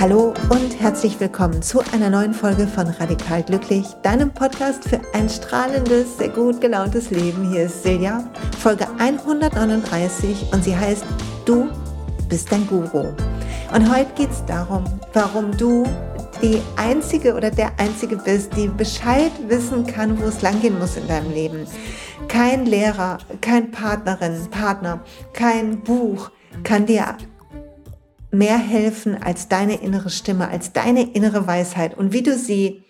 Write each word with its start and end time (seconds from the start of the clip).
Hallo 0.00 0.34
und 0.48 0.80
herzlich 0.80 1.20
willkommen 1.20 1.62
zu 1.62 1.80
einer 1.92 2.10
neuen 2.10 2.34
Folge 2.34 2.66
von 2.66 2.88
Radikal 2.88 3.44
Glücklich, 3.44 3.86
deinem 4.02 4.32
Podcast 4.32 4.88
für 4.88 5.00
ein 5.14 5.28
strahlendes, 5.28 6.18
sehr 6.18 6.30
gut 6.30 6.60
gelauntes 6.60 7.12
Leben. 7.12 7.52
Hier 7.52 7.66
ist 7.66 7.84
Silja, 7.84 8.28
Folge 8.58 8.88
139 8.98 10.52
und 10.52 10.64
sie 10.64 10.76
heißt 10.76 11.04
Du 11.44 11.68
bist 12.28 12.50
dein 12.50 12.66
Guru. 12.66 13.14
Und 13.72 13.88
heute 13.88 14.12
geht 14.16 14.32
es 14.32 14.44
darum, 14.46 14.82
warum 15.12 15.56
du 15.56 15.84
die 16.42 16.60
einzige 16.76 17.34
oder 17.34 17.50
der 17.50 17.78
einzige 17.78 18.16
bist, 18.16 18.56
die 18.56 18.68
Bescheid 18.68 19.32
wissen 19.48 19.86
kann, 19.86 20.18
wo 20.20 20.24
es 20.24 20.40
langgehen 20.40 20.78
muss 20.78 20.96
in 20.96 21.06
deinem 21.06 21.32
Leben. 21.32 21.66
Kein 22.28 22.64
Lehrer, 22.66 23.18
kein 23.40 23.70
Partnerin, 23.70 24.48
Partner, 24.50 25.04
kein 25.32 25.80
Buch 25.80 26.30
kann 26.64 26.86
dir 26.86 27.16
mehr 28.30 28.58
helfen 28.58 29.22
als 29.22 29.48
deine 29.48 29.82
innere 29.82 30.10
Stimme, 30.10 30.48
als 30.48 30.72
deine 30.72 31.12
innere 31.12 31.46
Weisheit 31.46 31.96
und 31.96 32.12
wie 32.12 32.22
du 32.22 32.36
sie 32.36 32.84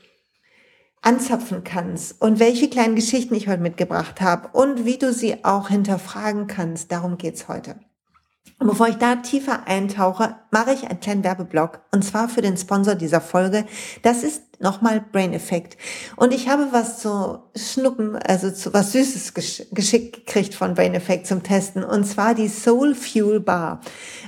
anzapfen 1.02 1.64
kannst 1.64 2.20
und 2.20 2.38
welche 2.38 2.68
kleinen 2.68 2.94
Geschichten 2.94 3.34
ich 3.34 3.48
heute 3.48 3.62
mitgebracht 3.62 4.20
habe 4.20 4.48
und 4.52 4.84
wie 4.84 4.98
du 4.98 5.12
sie 5.12 5.44
auch 5.44 5.68
hinterfragen 5.68 6.46
kannst. 6.46 6.92
Darum 6.92 7.16
geht's 7.16 7.48
heute. 7.48 7.80
Und 8.58 8.66
bevor 8.66 8.88
ich 8.88 8.96
da 8.96 9.16
tiefer 9.16 9.66
eintauche, 9.66 10.36
mache 10.50 10.72
ich 10.72 10.86
einen 10.88 11.00
kleinen 11.00 11.24
Werbeblock 11.24 11.80
und 11.92 12.04
zwar 12.04 12.28
für 12.28 12.42
den 12.42 12.56
Sponsor 12.56 12.94
dieser 12.94 13.20
Folge. 13.20 13.64
Das 14.02 14.22
ist 14.22 14.49
nochmal 14.60 15.04
Brain 15.12 15.32
Effect. 15.32 15.76
Und 16.16 16.32
ich 16.32 16.48
habe 16.48 16.68
was 16.70 17.00
zu 17.00 17.40
schnuppen, 17.56 18.16
also 18.16 18.50
zu 18.50 18.72
was 18.72 18.92
Süßes 18.92 19.34
geschickt 19.34 20.26
gekriegt 20.26 20.54
von 20.54 20.74
Brain 20.74 20.94
Effect 20.94 21.26
zum 21.26 21.42
Testen 21.42 21.82
und 21.82 22.04
zwar 22.04 22.34
die 22.34 22.48
Soul 22.48 22.94
Fuel 22.94 23.40
Bar. 23.40 23.80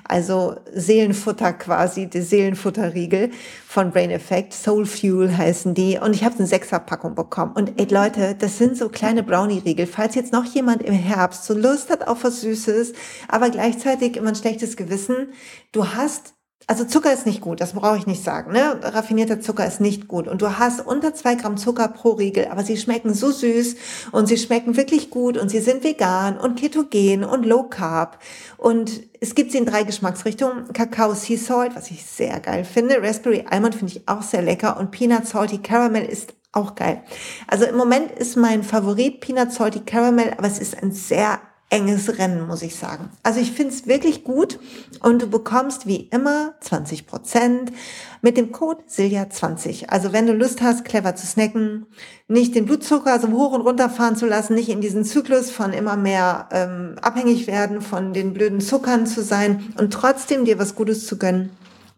Also 0.05 0.57
Seelenfutter 0.75 1.53
quasi, 1.53 2.07
die 2.07 2.23
Seelenfutterriegel 2.23 3.31
von 3.67 3.91
Brain 3.91 4.11
Effect. 4.11 4.53
Soul 4.53 4.87
Fuel 4.87 5.37
heißen 5.37 5.75
die. 5.75 5.99
Und 5.99 6.15
ich 6.15 6.25
habe 6.25 6.37
eine 6.37 6.47
Sechserpackung 6.47 7.15
bekommen. 7.15 7.53
Und 7.53 7.81
ey 7.81 7.87
Leute, 7.87 8.35
das 8.35 8.59
sind 8.59 8.77
so 8.77 8.89
kleine 8.89 9.23
Brownie-Riegel. 9.23 9.87
Falls 9.87 10.15
jetzt 10.15 10.33
noch 10.33 10.45
jemand 10.45 10.83
im 10.83 10.95
Herbst 10.95 11.45
so 11.45 11.55
Lust 11.55 11.91
hat 11.91 12.09
auf 12.09 12.25
was 12.25 12.41
Süßes, 12.41 12.95
aber 13.29 13.51
gleichzeitig 13.51 14.17
immer 14.17 14.31
ein 14.31 14.35
schlechtes 14.35 14.77
Gewissen, 14.77 15.29
du 15.73 15.87
hast 15.87 16.32
also 16.67 16.85
Zucker 16.85 17.13
ist 17.13 17.27
nicht 17.27 17.41
gut, 17.41 17.61
das 17.61 17.73
brauche 17.73 17.97
ich 17.97 18.07
nicht 18.07 18.23
sagen. 18.23 18.53
Ne? 18.53 18.79
Raffinierter 18.83 19.41
Zucker 19.41 19.67
ist 19.67 19.81
nicht 19.81 20.09
gut. 20.09 20.29
Und 20.29 20.43
du 20.43 20.59
hast 20.59 20.87
unter 20.87 21.15
zwei 21.15 21.35
Gramm 21.35 21.57
Zucker 21.57 21.89
pro 21.89 22.13
Riegel, 22.13 22.49
aber 22.51 22.63
sie 22.63 22.77
schmecken 22.77 23.15
so 23.15 23.31
süß 23.31 23.77
und 24.13 24.27
sie 24.27 24.39
schmecken 24.39 24.77
wirklich 24.77 25.11
gut 25.11 25.37
und 25.37 25.51
sie 25.51 25.61
sind 25.61 25.85
vegan 25.85 26.39
und 26.39 26.59
ketogen 26.59 27.25
und 27.25 27.45
low 27.45 27.65
carb. 27.65 28.19
Und 28.59 29.03
es 29.21 29.35
gibt 29.35 29.53
sie 29.53 29.59
in 29.59 29.67
drei 29.67 29.83
Geschmacksrichtungen. 29.83 30.73
Kakao 30.73 31.15
Sea 31.15 31.37
Salt, 31.37 31.75
was 31.75 31.91
ich 31.91 32.05
sehr 32.05 32.39
geil 32.41 32.65
finde. 32.65 33.03
Raspberry 33.03 33.45
Almond 33.49 33.75
finde 33.75 33.95
ich 33.95 34.09
auch 34.09 34.23
sehr 34.23 34.43
lecker. 34.43 34.79
Und 34.79 34.91
Peanut 34.91 35.27
Salty 35.27 35.59
Caramel 35.59 36.05
ist 36.05 36.35
auch 36.53 36.75
geil. 36.75 37.03
Also 37.49 37.65
im 37.65 37.77
Moment 37.77 38.13
ist 38.13 38.37
mein 38.37 38.63
Favorit 38.63 39.21
Peanut 39.21 39.53
Salty 39.53 39.81
Caramel, 39.81 40.35
aber 40.37 40.47
es 40.47 40.59
ist 40.59 40.81
ein 40.81 40.93
sehr 40.93 41.41
enges 41.73 42.19
Rennen, 42.19 42.47
muss 42.47 42.63
ich 42.63 42.77
sagen. 42.77 43.09
Also 43.23 43.41
ich 43.41 43.51
finde 43.51 43.73
es 43.73 43.87
wirklich 43.87 44.25
gut 44.25 44.61
und 45.01 45.23
du 45.23 45.27
bekommst 45.27 45.87
wie 45.87 46.09
immer 46.13 46.55
20 46.61 47.07
Prozent 47.07 47.73
mit 48.21 48.37
dem 48.37 48.53
Code 48.53 48.85
Silja20. 48.89 49.89
Also 49.89 50.13
wenn 50.13 50.27
du 50.27 50.35
Lust 50.35 50.61
hast, 50.61 50.85
clever 50.85 51.17
zu 51.17 51.27
snacken, 51.27 51.87
nicht 52.29 52.55
den 52.55 52.67
Blutzucker 52.67 53.19
so 53.19 53.29
hoch 53.29 53.53
und 53.53 53.63
runter 53.63 53.89
fahren 53.89 54.17
zu 54.17 54.27
lassen, 54.27 54.55
nicht 54.55 54.69
in 54.69 54.83
diesen 54.83 55.05
Zyklus 55.05 55.51
von 55.51 55.73
immer 55.73 55.97
mehr 55.97 56.49
ähm, 56.53 56.97
abhängig 57.01 57.47
werden 57.47 57.81
von 57.81 58.13
den 58.13 58.35
blöden 58.35 58.61
Zuckern 58.61 59.07
zu 59.07 59.23
sein 59.23 59.73
und 59.79 59.95
trotzdem 59.95 60.45
dir 60.45 60.59
was 60.59 60.75
Gutes 60.75 61.07
zu 61.07 61.17
gönnen, 61.17 61.51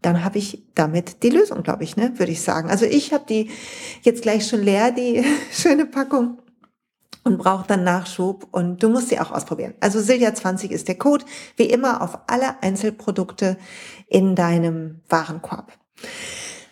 dann 0.03 0.22
habe 0.22 0.38
ich 0.38 0.62
damit 0.75 1.22
die 1.25 1.31
Lösung, 1.31 1.65
glaube 1.65 1.82
ich, 1.82 1.97
ne, 1.97 2.12
würde 2.16 2.31
ich 2.31 2.43
sagen. 2.43 2.71
Also 2.71 2.84
ich 2.84 3.12
habe 3.12 3.25
die 3.28 3.50
jetzt 4.03 4.22
gleich 4.22 4.47
schon 4.47 4.62
leer, 4.62 4.93
die 4.93 5.25
schöne 5.50 5.84
Packung 5.84 6.38
und 7.24 7.38
braucht 7.38 7.70
dann 7.70 7.84
Nachschub 7.84 8.46
und 8.52 8.82
du 8.82 8.88
musst 8.88 9.08
sie 9.08 9.18
auch 9.18 9.32
ausprobieren. 9.32 9.74
Also 9.80 9.98
Silja20 9.98 10.68
ist 10.68 10.88
der 10.88 10.96
Code, 10.96 11.24
wie 11.56 11.64
immer 11.64 12.02
auf 12.02 12.18
alle 12.26 12.62
Einzelprodukte 12.62 13.56
in 14.06 14.36
deinem 14.36 15.00
Warenkorb. 15.08 15.72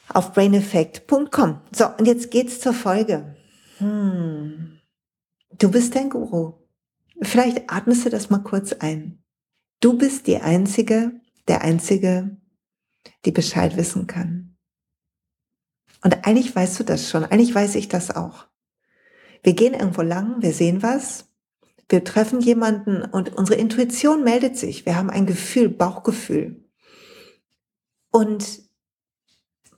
Auf 0.09 0.33
braineffect.com. 0.35 1.61
So, 1.75 1.87
und 1.99 2.07
jetzt 2.07 2.31
geht's 2.31 2.61
zur 2.61 2.75
Folge. 2.75 3.35
Hm. 3.79 4.79
Du 5.59 5.71
bist 5.71 5.97
dein 5.97 6.11
Guru. 6.11 6.55
Vielleicht 7.23 7.71
atmest 7.73 8.05
du 8.05 8.11
das 8.11 8.31
mal 8.31 8.43
kurz 8.43 8.73
ein. 8.75 9.23
Du 9.81 9.97
bist 9.97 10.27
die 10.27 10.39
Einzige, 10.39 11.13
der 11.49 11.63
Einzige, 11.63 12.37
die 13.25 13.33
Bescheid 13.33 13.77
wissen 13.77 14.07
kann. 14.07 14.57
Und 16.05 16.27
eigentlich 16.27 16.55
weißt 16.55 16.81
du 16.81 16.85
das 16.85 17.09
schon. 17.09 17.25
Eigentlich 17.25 17.55
weiß 17.55 17.75
ich 17.77 17.89
das 17.89 18.15
auch. 18.15 18.47
Wir 19.43 19.55
gehen 19.55 19.75
irgendwo 19.75 20.03
lang, 20.03 20.41
wir 20.41 20.53
sehen 20.53 20.83
was, 20.83 21.27
wir 21.89 22.05
treffen 22.05 22.41
jemanden 22.41 23.03
und 23.03 23.37
unsere 23.37 23.59
Intuition 23.59 24.25
meldet 24.25 24.57
sich. 24.57 24.87
Wir 24.87 24.97
haben 24.97 25.11
ein 25.11 25.27
Gefühl, 25.27 25.69
Bauchgefühl. 25.69 26.65
Und 28.11 28.61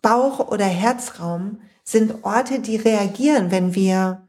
Bauch- 0.03 0.49
oder 0.49 0.67
Herzraum 0.67 1.61
sind 1.83 2.25
Orte, 2.25 2.61
die 2.61 2.77
reagieren, 2.77 3.51
wenn 3.51 3.75
wir 3.75 4.29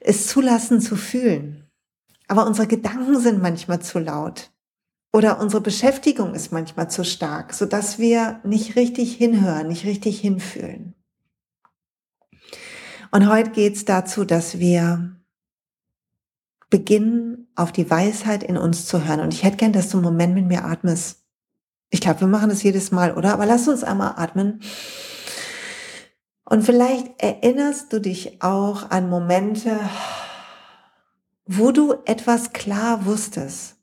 es 0.00 0.26
zulassen 0.26 0.80
zu 0.80 0.96
fühlen. 0.96 1.70
Aber 2.28 2.46
unsere 2.46 2.66
Gedanken 2.66 3.18
sind 3.20 3.40
manchmal 3.40 3.80
zu 3.80 3.98
laut. 3.98 4.50
Oder 5.12 5.40
unsere 5.40 5.62
Beschäftigung 5.62 6.34
ist 6.34 6.52
manchmal 6.52 6.90
zu 6.90 7.04
stark, 7.04 7.54
sodass 7.54 7.98
wir 7.98 8.40
nicht 8.44 8.76
richtig 8.76 9.14
hinhören, 9.14 9.68
nicht 9.68 9.84
richtig 9.84 10.20
hinfühlen. 10.20 10.94
Und 13.14 13.28
heute 13.28 13.50
geht 13.50 13.76
es 13.76 13.84
dazu, 13.84 14.24
dass 14.24 14.58
wir 14.58 15.14
beginnen, 16.68 17.46
auf 17.54 17.70
die 17.70 17.88
Weisheit 17.88 18.42
in 18.42 18.56
uns 18.56 18.86
zu 18.86 19.06
hören. 19.06 19.20
Und 19.20 19.32
ich 19.32 19.44
hätte 19.44 19.58
gern, 19.58 19.72
dass 19.72 19.90
du 19.90 19.98
einen 19.98 20.04
Moment 20.04 20.34
mit 20.34 20.46
mir 20.46 20.64
atmest. 20.64 21.22
Ich 21.90 22.00
glaube, 22.00 22.22
wir 22.22 22.26
machen 22.26 22.48
das 22.48 22.64
jedes 22.64 22.90
Mal, 22.90 23.16
oder? 23.16 23.32
Aber 23.32 23.46
lass 23.46 23.68
uns 23.68 23.84
einmal 23.84 24.14
atmen. 24.16 24.62
Und 26.44 26.64
vielleicht 26.64 27.22
erinnerst 27.22 27.92
du 27.92 28.00
dich 28.00 28.42
auch 28.42 28.90
an 28.90 29.08
Momente, 29.08 29.78
wo 31.46 31.70
du 31.70 31.94
etwas 32.06 32.52
klar 32.52 33.06
wusstest. 33.06 33.76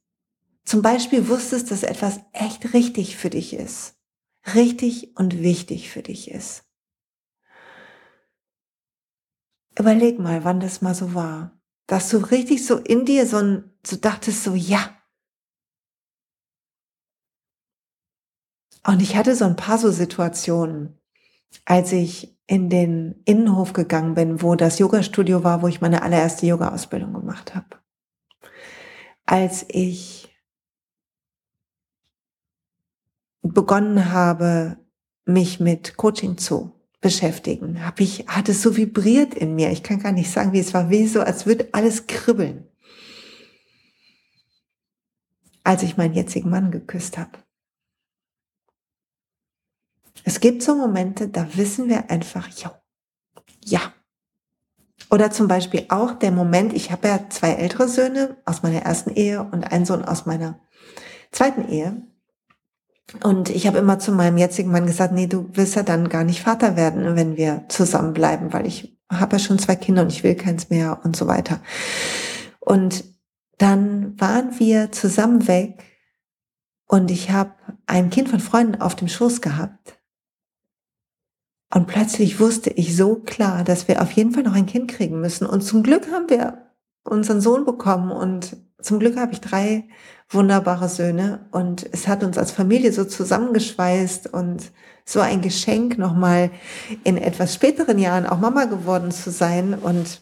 Zum 0.65 0.81
Beispiel 0.81 1.29
wusstest, 1.29 1.71
dass 1.71 1.83
etwas 1.83 2.19
echt 2.33 2.73
richtig 2.73 3.15
für 3.15 3.29
dich 3.29 3.53
ist. 3.53 3.95
Richtig 4.55 5.15
und 5.15 5.41
wichtig 5.41 5.89
für 5.89 6.01
dich 6.01 6.29
ist. 6.29 6.65
Überleg 9.77 10.19
mal, 10.19 10.43
wann 10.43 10.59
das 10.59 10.81
mal 10.81 10.95
so 10.95 11.13
war. 11.13 11.59
Dass 11.87 12.09
du 12.09 12.17
richtig 12.17 12.65
so 12.65 12.77
in 12.77 13.05
dir 13.05 13.25
so, 13.25 13.37
ein, 13.37 13.71
so 13.85 13.95
dachtest, 13.95 14.43
so 14.43 14.53
ja. 14.53 14.97
Und 18.85 19.01
ich 19.01 19.15
hatte 19.15 19.35
so 19.35 19.45
ein 19.45 19.55
paar 19.55 19.77
so 19.77 19.91
Situationen, 19.91 20.99
als 21.65 21.91
ich 21.91 22.37
in 22.47 22.69
den 22.69 23.21
Innenhof 23.25 23.73
gegangen 23.73 24.15
bin, 24.15 24.41
wo 24.41 24.55
das 24.55 24.79
Yoga-Studio 24.79 25.43
war, 25.43 25.61
wo 25.61 25.67
ich 25.67 25.81
meine 25.81 26.01
allererste 26.01 26.45
Yoga-Ausbildung 26.45 27.13
gemacht 27.13 27.55
habe. 27.55 27.79
Als 29.25 29.65
ich 29.69 30.35
begonnen 33.41 34.11
habe, 34.11 34.77
mich 35.25 35.59
mit 35.59 35.97
Coaching 35.97 36.37
zu 36.37 36.80
beschäftigen, 37.01 37.83
habe 37.83 38.03
ich, 38.03 38.27
hat 38.27 38.47
es 38.47 38.61
so 38.61 38.77
vibriert 38.77 39.33
in 39.33 39.55
mir. 39.55 39.71
Ich 39.71 39.83
kann 39.83 39.99
gar 39.99 40.11
nicht 40.11 40.31
sagen, 40.31 40.53
wie 40.53 40.59
es 40.59 40.73
war, 40.73 40.89
wie 40.89 41.07
so, 41.07 41.21
als 41.21 41.45
würde 41.47 41.67
alles 41.71 42.07
kribbeln. 42.07 42.67
Als 45.63 45.83
ich 45.83 45.97
meinen 45.97 46.13
jetzigen 46.13 46.49
Mann 46.49 46.71
geküsst 46.71 47.17
habe. 47.17 47.31
Es 50.23 50.39
gibt 50.39 50.61
so 50.61 50.75
Momente, 50.75 51.27
da 51.27 51.57
wissen 51.57 51.89
wir 51.89 52.11
einfach, 52.11 52.47
ja, 52.49 52.79
ja. 53.65 53.93
Oder 55.09 55.31
zum 55.31 55.47
Beispiel 55.47 55.87
auch 55.89 56.13
der 56.13 56.31
Moment, 56.31 56.73
ich 56.73 56.91
habe 56.91 57.07
ja 57.07 57.29
zwei 57.29 57.53
ältere 57.53 57.87
Söhne 57.87 58.37
aus 58.45 58.61
meiner 58.61 58.83
ersten 58.83 59.09
Ehe 59.09 59.41
und 59.43 59.63
einen 59.63 59.85
Sohn 59.85 60.05
aus 60.05 60.25
meiner 60.25 60.59
zweiten 61.31 61.67
Ehe. 61.67 62.07
Und 63.23 63.49
ich 63.49 63.67
habe 63.67 63.77
immer 63.77 63.99
zu 63.99 64.11
meinem 64.11 64.37
jetzigen 64.37 64.71
Mann 64.71 64.85
gesagt, 64.85 65.13
nee, 65.13 65.27
du 65.27 65.49
willst 65.53 65.75
ja 65.75 65.83
dann 65.83 66.09
gar 66.09 66.23
nicht 66.23 66.41
Vater 66.41 66.75
werden, 66.75 67.15
wenn 67.15 67.35
wir 67.35 67.65
zusammenbleiben, 67.67 68.53
weil 68.53 68.65
ich 68.65 68.97
habe 69.11 69.35
ja 69.35 69.39
schon 69.39 69.59
zwei 69.59 69.75
Kinder 69.75 70.03
und 70.03 70.11
ich 70.11 70.23
will 70.23 70.35
keins 70.35 70.69
mehr 70.69 71.01
und 71.03 71.15
so 71.15 71.27
weiter. 71.27 71.59
Und 72.59 73.03
dann 73.57 74.19
waren 74.19 74.59
wir 74.59 74.91
zusammen 74.91 75.47
weg 75.47 75.83
und 76.87 77.11
ich 77.11 77.31
habe 77.31 77.53
ein 77.85 78.09
Kind 78.09 78.29
von 78.29 78.39
Freunden 78.39 78.81
auf 78.81 78.95
dem 78.95 79.07
Schoß 79.07 79.41
gehabt. 79.41 79.99
Und 81.73 81.87
plötzlich 81.87 82.39
wusste 82.39 82.69
ich 82.69 82.95
so 82.95 83.15
klar, 83.15 83.63
dass 83.63 83.87
wir 83.87 84.01
auf 84.01 84.11
jeden 84.11 84.31
Fall 84.31 84.43
noch 84.43 84.55
ein 84.55 84.65
Kind 84.65 84.91
kriegen 84.91 85.21
müssen. 85.21 85.45
Und 85.45 85.61
zum 85.61 85.83
Glück 85.83 86.11
haben 86.11 86.29
wir 86.29 86.71
unseren 87.03 87.39
Sohn 87.41 87.65
bekommen 87.65 88.11
und 88.11 88.57
zum 88.81 88.99
Glück 88.99 89.17
habe 89.17 89.33
ich 89.33 89.41
drei 89.41 89.87
wunderbare 90.33 90.89
Söhne 90.89 91.45
und 91.51 91.87
es 91.91 92.07
hat 92.07 92.23
uns 92.23 92.37
als 92.37 92.51
Familie 92.51 92.93
so 92.93 93.03
zusammengeschweißt 93.05 94.33
und 94.33 94.71
so 95.05 95.19
ein 95.19 95.41
Geschenk 95.41 95.97
nochmal 95.97 96.51
in 97.03 97.17
etwas 97.17 97.53
späteren 97.53 97.99
Jahren 97.99 98.25
auch 98.25 98.39
Mama 98.39 98.65
geworden 98.65 99.11
zu 99.11 99.29
sein 99.29 99.73
und 99.73 100.21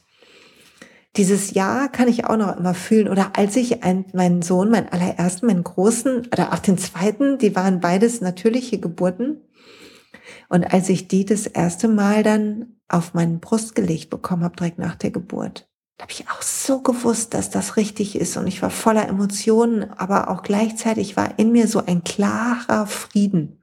dieses 1.17 1.53
Jahr 1.53 1.89
kann 1.89 2.07
ich 2.07 2.25
auch 2.25 2.37
noch 2.37 2.55
immer 2.57 2.73
fühlen. 2.73 3.09
Oder 3.09 3.31
als 3.35 3.55
ich 3.55 3.83
einen, 3.83 4.05
meinen 4.13 4.41
Sohn, 4.41 4.69
meinen 4.69 4.89
allerersten, 4.89 5.47
meinen 5.47 5.63
großen 5.63 6.27
oder 6.27 6.53
auch 6.53 6.59
den 6.59 6.77
zweiten, 6.77 7.37
die 7.37 7.55
waren 7.55 7.79
beides 7.79 8.21
natürliche 8.21 8.79
Geburten. 8.79 9.41
Und 10.49 10.71
als 10.71 10.89
ich 10.89 11.07
die 11.07 11.25
das 11.25 11.47
erste 11.47 11.87
Mal 11.87 12.23
dann 12.23 12.77
auf 12.87 13.13
meinen 13.13 13.39
Brust 13.39 13.75
gelegt 13.75 14.09
bekommen 14.09 14.43
habe, 14.43 14.55
direkt 14.55 14.79
nach 14.79 14.95
der 14.95 15.11
Geburt, 15.11 15.68
habe 16.01 16.11
ich 16.11 16.29
auch 16.29 16.41
so 16.41 16.81
gewusst, 16.81 17.33
dass 17.33 17.49
das 17.49 17.75
richtig 17.75 18.15
ist. 18.15 18.37
Und 18.37 18.47
ich 18.47 18.61
war 18.61 18.69
voller 18.69 19.07
Emotionen, 19.07 19.91
aber 19.91 20.29
auch 20.29 20.43
gleichzeitig 20.43 21.17
war 21.17 21.37
in 21.37 21.51
mir 21.51 21.67
so 21.67 21.85
ein 21.85 22.03
klarer 22.03 22.87
Frieden. 22.87 23.61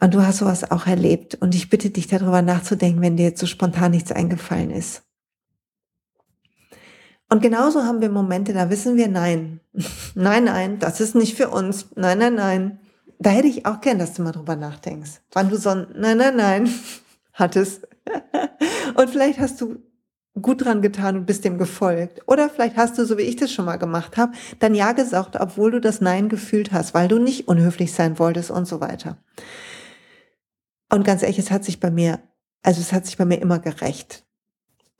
Und 0.00 0.14
du 0.14 0.22
hast 0.22 0.38
sowas 0.38 0.70
auch 0.70 0.86
erlebt. 0.86 1.34
Und 1.40 1.54
ich 1.54 1.70
bitte 1.70 1.90
dich 1.90 2.06
darüber 2.06 2.42
nachzudenken, 2.42 3.02
wenn 3.02 3.16
dir 3.16 3.24
jetzt 3.24 3.40
so 3.40 3.46
spontan 3.46 3.90
nichts 3.90 4.12
eingefallen 4.12 4.70
ist. 4.70 5.02
Und 7.30 7.42
genauso 7.42 7.82
haben 7.82 8.00
wir 8.00 8.08
Momente, 8.08 8.54
da 8.54 8.70
wissen 8.70 8.96
wir, 8.96 9.08
nein, 9.08 9.60
nein, 10.14 10.44
nein, 10.44 10.78
das 10.78 11.00
ist 11.00 11.14
nicht 11.14 11.36
für 11.36 11.48
uns. 11.48 11.88
Nein, 11.96 12.18
nein, 12.18 12.34
nein. 12.34 12.80
Da 13.18 13.30
hätte 13.30 13.48
ich 13.48 13.66
auch 13.66 13.80
gern, 13.80 13.98
dass 13.98 14.14
du 14.14 14.22
mal 14.22 14.32
drüber 14.32 14.54
nachdenkst. 14.54 15.20
Wann 15.32 15.50
du 15.50 15.56
so 15.56 15.70
ein 15.70 15.88
Nein, 15.96 16.16
nein, 16.16 16.36
nein 16.36 16.70
hattest. 17.32 17.88
Und 18.94 19.10
vielleicht 19.10 19.40
hast 19.40 19.60
du 19.60 19.82
gut 20.34 20.64
dran 20.64 20.82
getan 20.82 21.16
und 21.16 21.26
bist 21.26 21.44
dem 21.44 21.58
gefolgt. 21.58 22.22
Oder 22.26 22.48
vielleicht 22.48 22.76
hast 22.76 22.98
du, 22.98 23.04
so 23.04 23.18
wie 23.18 23.22
ich 23.22 23.36
das 23.36 23.52
schon 23.52 23.64
mal 23.64 23.76
gemacht 23.76 24.16
habe, 24.16 24.32
dann 24.60 24.74
Ja 24.74 24.92
gesagt, 24.92 25.36
obwohl 25.40 25.70
du 25.70 25.80
das 25.80 26.00
Nein 26.00 26.28
gefühlt 26.28 26.72
hast, 26.72 26.94
weil 26.94 27.08
du 27.08 27.18
nicht 27.18 27.48
unhöflich 27.48 27.92
sein 27.92 28.18
wolltest 28.18 28.50
und 28.50 28.66
so 28.66 28.80
weiter. 28.80 29.18
Und 30.90 31.04
ganz 31.04 31.22
ehrlich, 31.22 31.38
es 31.38 31.50
hat 31.50 31.64
sich 31.64 31.80
bei 31.80 31.90
mir, 31.90 32.20
also 32.62 32.80
es 32.80 32.92
hat 32.92 33.06
sich 33.06 33.16
bei 33.16 33.24
mir 33.24 33.40
immer 33.40 33.58
gerecht. 33.58 34.24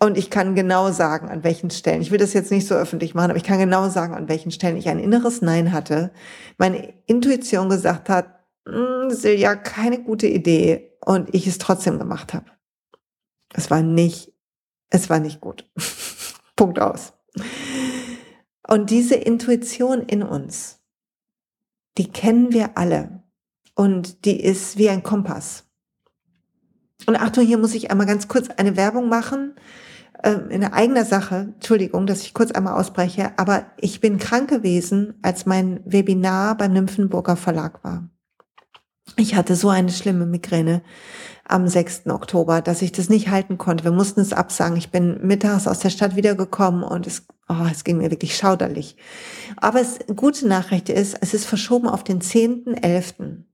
Und 0.00 0.16
ich 0.16 0.30
kann 0.30 0.54
genau 0.54 0.92
sagen, 0.92 1.28
an 1.28 1.42
welchen 1.42 1.70
Stellen, 1.70 2.02
ich 2.02 2.12
will 2.12 2.19
das 2.19 2.32
jetzt 2.32 2.52
nicht 2.52 2.69
so 2.69 2.74
öffentlich 2.74 3.14
machen, 3.14 3.31
aber 3.31 3.38
ich 3.38 3.44
kann 3.44 3.58
genau 3.58 3.88
sagen, 3.88 4.14
an 4.14 4.28
welchen 4.28 4.52
Stellen 4.52 4.76
ich 4.76 4.88
ein 4.88 5.00
inneres 5.00 5.42
Nein 5.42 5.72
hatte, 5.72 6.12
meine 6.56 6.94
Intuition 7.06 7.69
gesagt 7.69 8.08
hat, 8.08 8.44
hm, 8.69 9.10
Silja, 9.10 9.56
keine 9.56 10.00
gute 10.02 10.28
Idee 10.28 10.96
und 11.04 11.34
ich 11.34 11.46
es 11.48 11.58
trotzdem 11.58 11.98
gemacht 11.98 12.32
habe. 12.32 12.46
Es 13.54 13.70
war 13.70 13.82
nicht, 13.82 14.32
es 14.90 15.11
war 15.11 15.20
nicht 15.20 15.40
gut. 15.40 15.70
Punkt 16.56 16.81
aus. 16.81 17.12
Und 18.67 18.90
diese 18.90 19.14
Intuition 19.14 20.02
in 20.02 20.23
uns, 20.23 20.81
die 21.96 22.11
kennen 22.11 22.52
wir 22.52 22.76
alle 22.76 23.23
und 23.75 24.25
die 24.25 24.40
ist 24.40 24.76
wie 24.76 24.90
ein 24.90 25.02
Kompass. 25.02 25.64
Und 27.06 27.17
Achtung, 27.17 27.46
hier 27.46 27.58
muss 27.58 27.75
ich 27.75 27.90
einmal 27.90 28.06
ganz 28.06 28.29
kurz 28.29 28.49
eine 28.50 28.76
Werbung 28.76 29.08
machen 29.08 29.55
ähm, 30.23 30.50
in 30.50 30.64
eigener 30.64 31.05
Sache, 31.05 31.52
Entschuldigung, 31.55 32.06
dass 32.06 32.23
ich 32.23 32.34
kurz 32.34 32.50
einmal 32.50 32.75
ausbreche, 32.75 33.32
aber 33.38 33.67
ich 33.76 34.00
bin 34.00 34.19
krank 34.19 34.50
gewesen, 34.50 35.14
als 35.23 35.46
mein 35.46 35.81
Webinar 35.84 36.56
beim 36.56 36.73
Nymphenburger 36.73 37.37
Verlag 37.37 37.84
war. 37.84 38.08
Ich 39.16 39.34
hatte 39.34 39.56
so 39.56 39.69
eine 39.69 39.90
schlimme 39.90 40.26
Migräne 40.26 40.82
am 41.44 41.66
6. 41.66 42.06
Oktober, 42.08 42.60
dass 42.60 42.82
ich 42.82 42.93
das 42.93 43.08
nicht 43.08 43.31
halten 43.31 43.58
konnte. 43.58 43.84
Wir 43.84 43.93
mussten 43.93 44.20
es 44.20 44.32
absagen. 44.32 44.76
Ich 44.76 44.90
bin 44.90 45.26
mittags 45.26 45.66
aus 45.66 45.81
der 45.81 45.90
Stadt 45.90 46.14
wiedergekommen 46.14 46.82
und 46.82 47.06
es, 47.06 47.26
oh, 47.49 47.66
es 47.70 47.84
ging 47.84 47.99
mir 47.99 48.10
wirklich 48.10 48.37
schauderlich. 48.37 48.96
Aber 49.56 49.81
es, 49.81 49.99
gute 50.14 50.46
Nachricht 50.46 50.88
ist, 50.88 51.16
es 51.20 51.34
ist 51.34 51.46
verschoben 51.46 51.88
auf 51.88 52.05
den 52.05 52.20
10.11. 52.20 53.44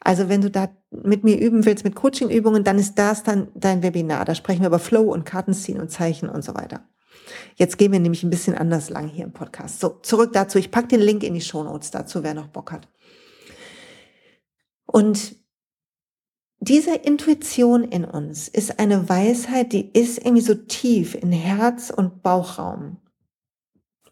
Also 0.00 0.28
wenn 0.28 0.40
du 0.40 0.50
da 0.50 0.68
mit 0.90 1.24
mir 1.24 1.38
üben 1.38 1.64
willst, 1.64 1.84
mit 1.84 1.94
Coachingübungen, 1.94 2.64
dann 2.64 2.78
ist 2.78 2.98
das 2.98 3.22
dann 3.24 3.48
dein 3.54 3.82
Webinar. 3.82 4.24
Da 4.24 4.34
sprechen 4.34 4.60
wir 4.60 4.68
über 4.68 4.78
Flow 4.78 5.12
und 5.12 5.26
Kartenziehen 5.26 5.80
und 5.80 5.90
Zeichen 5.90 6.28
und 6.28 6.42
so 6.42 6.54
weiter. 6.54 6.80
Jetzt 7.56 7.76
gehen 7.76 7.92
wir 7.92 8.00
nämlich 8.00 8.22
ein 8.22 8.30
bisschen 8.30 8.54
anders 8.54 8.88
lang 8.88 9.08
hier 9.08 9.24
im 9.24 9.32
Podcast. 9.32 9.80
So, 9.80 9.98
zurück 10.02 10.32
dazu. 10.32 10.58
Ich 10.58 10.70
packe 10.70 10.88
den 10.88 11.00
Link 11.00 11.22
in 11.24 11.34
die 11.34 11.40
Show 11.40 11.62
Notes 11.62 11.90
dazu, 11.90 12.22
wer 12.22 12.32
noch 12.32 12.48
Bock 12.48 12.72
hat. 12.72 12.88
Und 14.90 15.36
diese 16.60 16.94
Intuition 16.94 17.84
in 17.84 18.04
uns 18.04 18.48
ist 18.48 18.80
eine 18.80 19.08
Weisheit, 19.08 19.72
die 19.72 19.90
ist 19.92 20.18
irgendwie 20.18 20.42
so 20.42 20.54
tief 20.54 21.14
in 21.14 21.30
Herz 21.30 21.90
und 21.90 22.22
Bauchraum. 22.22 22.96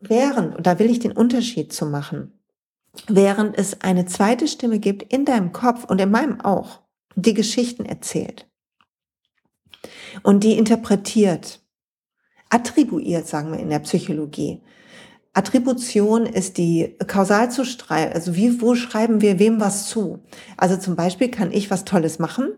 Während, 0.00 0.55
und 0.55 0.67
da 0.67 0.78
will 0.78 0.90
ich 0.90 0.99
den 0.99 1.12
Unterschied 1.12 1.73
zu 1.73 1.87
machen, 1.87 2.38
während 3.08 3.58
es 3.58 3.81
eine 3.81 4.06
zweite 4.06 4.46
Stimme 4.46 4.78
gibt 4.78 5.02
in 5.12 5.25
deinem 5.25 5.52
Kopf 5.52 5.84
und 5.84 6.00
in 6.00 6.11
meinem 6.11 6.40
auch, 6.40 6.82
die 7.17 7.34
Geschichten 7.34 7.87
erzählt 7.87 8.46
und 10.23 10.44
die 10.44 10.58
interpretiert, 10.58 11.62
attribuiert, 12.50 13.26
sagen 13.26 13.52
wir 13.52 13.58
in 13.58 13.70
der 13.70 13.81
Psychologie. 13.81 14.62
Attribution 15.37 16.25
ist 16.25 16.56
die 16.56 16.97
Kausalzuschreibung, 17.06 18.15
also 18.15 18.37
wie, 18.37 18.62
wo 18.62 18.75
schreiben 18.75 19.21
wir 19.21 19.38
wem 19.38 19.61
was 19.61 19.87
zu? 19.87 20.21
Also 20.56 20.79
zum 20.79 20.97
Beispiel 20.97 21.31
kann 21.31 21.53
ich 21.53 21.71
was 21.71 21.85
Tolles 21.85 22.19
machen 22.19 22.55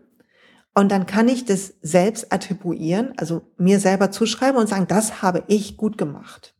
und 0.73 0.89
dann 0.89 1.05
kann 1.05 1.27
ich 1.27 1.43
das 1.43 1.73
selbst 1.81 2.31
attribuieren, 2.31 3.13
also 3.17 3.41
mir 3.57 3.81
selber 3.81 4.11
zuschreiben 4.11 4.57
und 4.57 4.69
sagen, 4.69 4.87
das 4.87 5.21
habe 5.21 5.43
ich 5.47 5.75
gut 5.75 5.97
gemacht. 5.97 6.55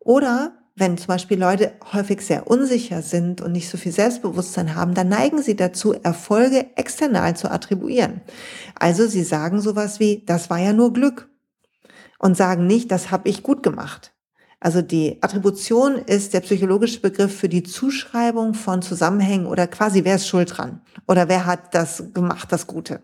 Oder 0.00 0.54
wenn 0.74 0.98
zum 0.98 1.06
Beispiel 1.06 1.38
Leute 1.38 1.74
häufig 1.92 2.22
sehr 2.22 2.50
unsicher 2.50 3.00
sind 3.00 3.40
und 3.40 3.52
nicht 3.52 3.68
so 3.68 3.78
viel 3.78 3.92
Selbstbewusstsein 3.92 4.74
haben, 4.74 4.94
dann 4.94 5.08
neigen 5.08 5.40
sie 5.40 5.54
dazu, 5.54 5.92
Erfolge 5.92 6.66
external 6.74 7.36
zu 7.36 7.48
attribuieren. 7.48 8.22
Also 8.74 9.06
sie 9.06 9.22
sagen 9.22 9.60
sowas 9.60 10.00
wie, 10.00 10.24
das 10.26 10.50
war 10.50 10.58
ja 10.58 10.72
nur 10.72 10.92
Glück 10.92 11.28
und 12.18 12.36
sagen 12.36 12.66
nicht, 12.66 12.90
das 12.90 13.12
habe 13.12 13.28
ich 13.28 13.44
gut 13.44 13.62
gemacht. 13.62 14.12
Also 14.60 14.82
die 14.82 15.16
Attribution 15.22 15.96
ist 15.96 16.34
der 16.34 16.40
psychologische 16.40 17.00
Begriff 17.00 17.34
für 17.34 17.48
die 17.48 17.62
Zuschreibung 17.62 18.52
von 18.52 18.82
Zusammenhängen 18.82 19.46
oder 19.46 19.66
quasi 19.66 20.04
wer 20.04 20.16
ist 20.16 20.28
schuld 20.28 20.56
dran 20.56 20.82
oder 21.08 21.28
wer 21.28 21.46
hat 21.46 21.74
das 21.74 22.12
gemacht, 22.12 22.52
das 22.52 22.66
Gute. 22.66 23.00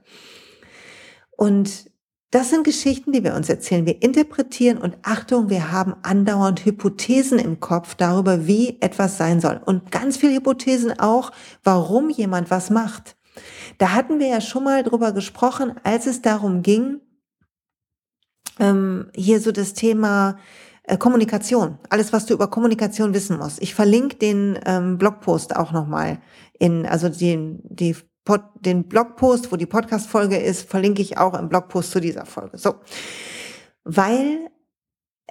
Und 1.30 1.90
das 2.30 2.50
sind 2.50 2.64
Geschichten, 2.64 3.12
die 3.12 3.24
wir 3.24 3.34
uns 3.34 3.48
erzählen. 3.48 3.86
Wir 3.86 4.02
interpretieren 4.02 4.76
und 4.76 4.96
Achtung, 5.02 5.48
wir 5.48 5.72
haben 5.72 5.94
andauernd 6.02 6.66
Hypothesen 6.66 7.38
im 7.38 7.60
Kopf 7.60 7.94
darüber, 7.94 8.46
wie 8.46 8.76
etwas 8.82 9.16
sein 9.16 9.40
soll. 9.40 9.58
Und 9.64 9.90
ganz 9.90 10.18
viele 10.18 10.34
Hypothesen 10.34 10.98
auch, 10.98 11.32
warum 11.64 12.10
jemand 12.10 12.50
was 12.50 12.68
macht. 12.68 13.16
Da 13.78 13.92
hatten 13.92 14.18
wir 14.18 14.26
ja 14.26 14.40
schon 14.42 14.64
mal 14.64 14.82
drüber 14.82 15.12
gesprochen, 15.12 15.74
als 15.84 16.06
es 16.06 16.20
darum 16.20 16.62
ging, 16.62 17.00
ähm, 18.58 19.10
hier 19.14 19.40
so 19.40 19.52
das 19.52 19.74
Thema 19.74 20.38
Kommunikation, 20.98 21.78
alles, 21.90 22.12
was 22.12 22.26
du 22.26 22.34
über 22.34 22.48
Kommunikation 22.48 23.12
wissen 23.12 23.38
musst. 23.38 23.60
Ich 23.60 23.74
verlinke 23.74 24.16
den 24.16 24.58
ähm, 24.66 24.98
Blogpost 24.98 25.56
auch 25.56 25.72
nochmal 25.72 26.18
in, 26.58 26.86
also 26.86 27.08
den, 27.08 27.60
die 27.64 27.96
Pod, 28.24 28.42
den 28.60 28.84
Blogpost, 28.84 29.50
wo 29.50 29.56
die 29.56 29.66
Podcast-Folge 29.66 30.36
ist, 30.36 30.68
verlinke 30.68 31.02
ich 31.02 31.18
auch 31.18 31.34
im 31.34 31.48
Blogpost 31.48 31.90
zu 31.90 32.00
dieser 32.00 32.24
Folge. 32.24 32.58
So. 32.58 32.76
Weil 33.84 34.48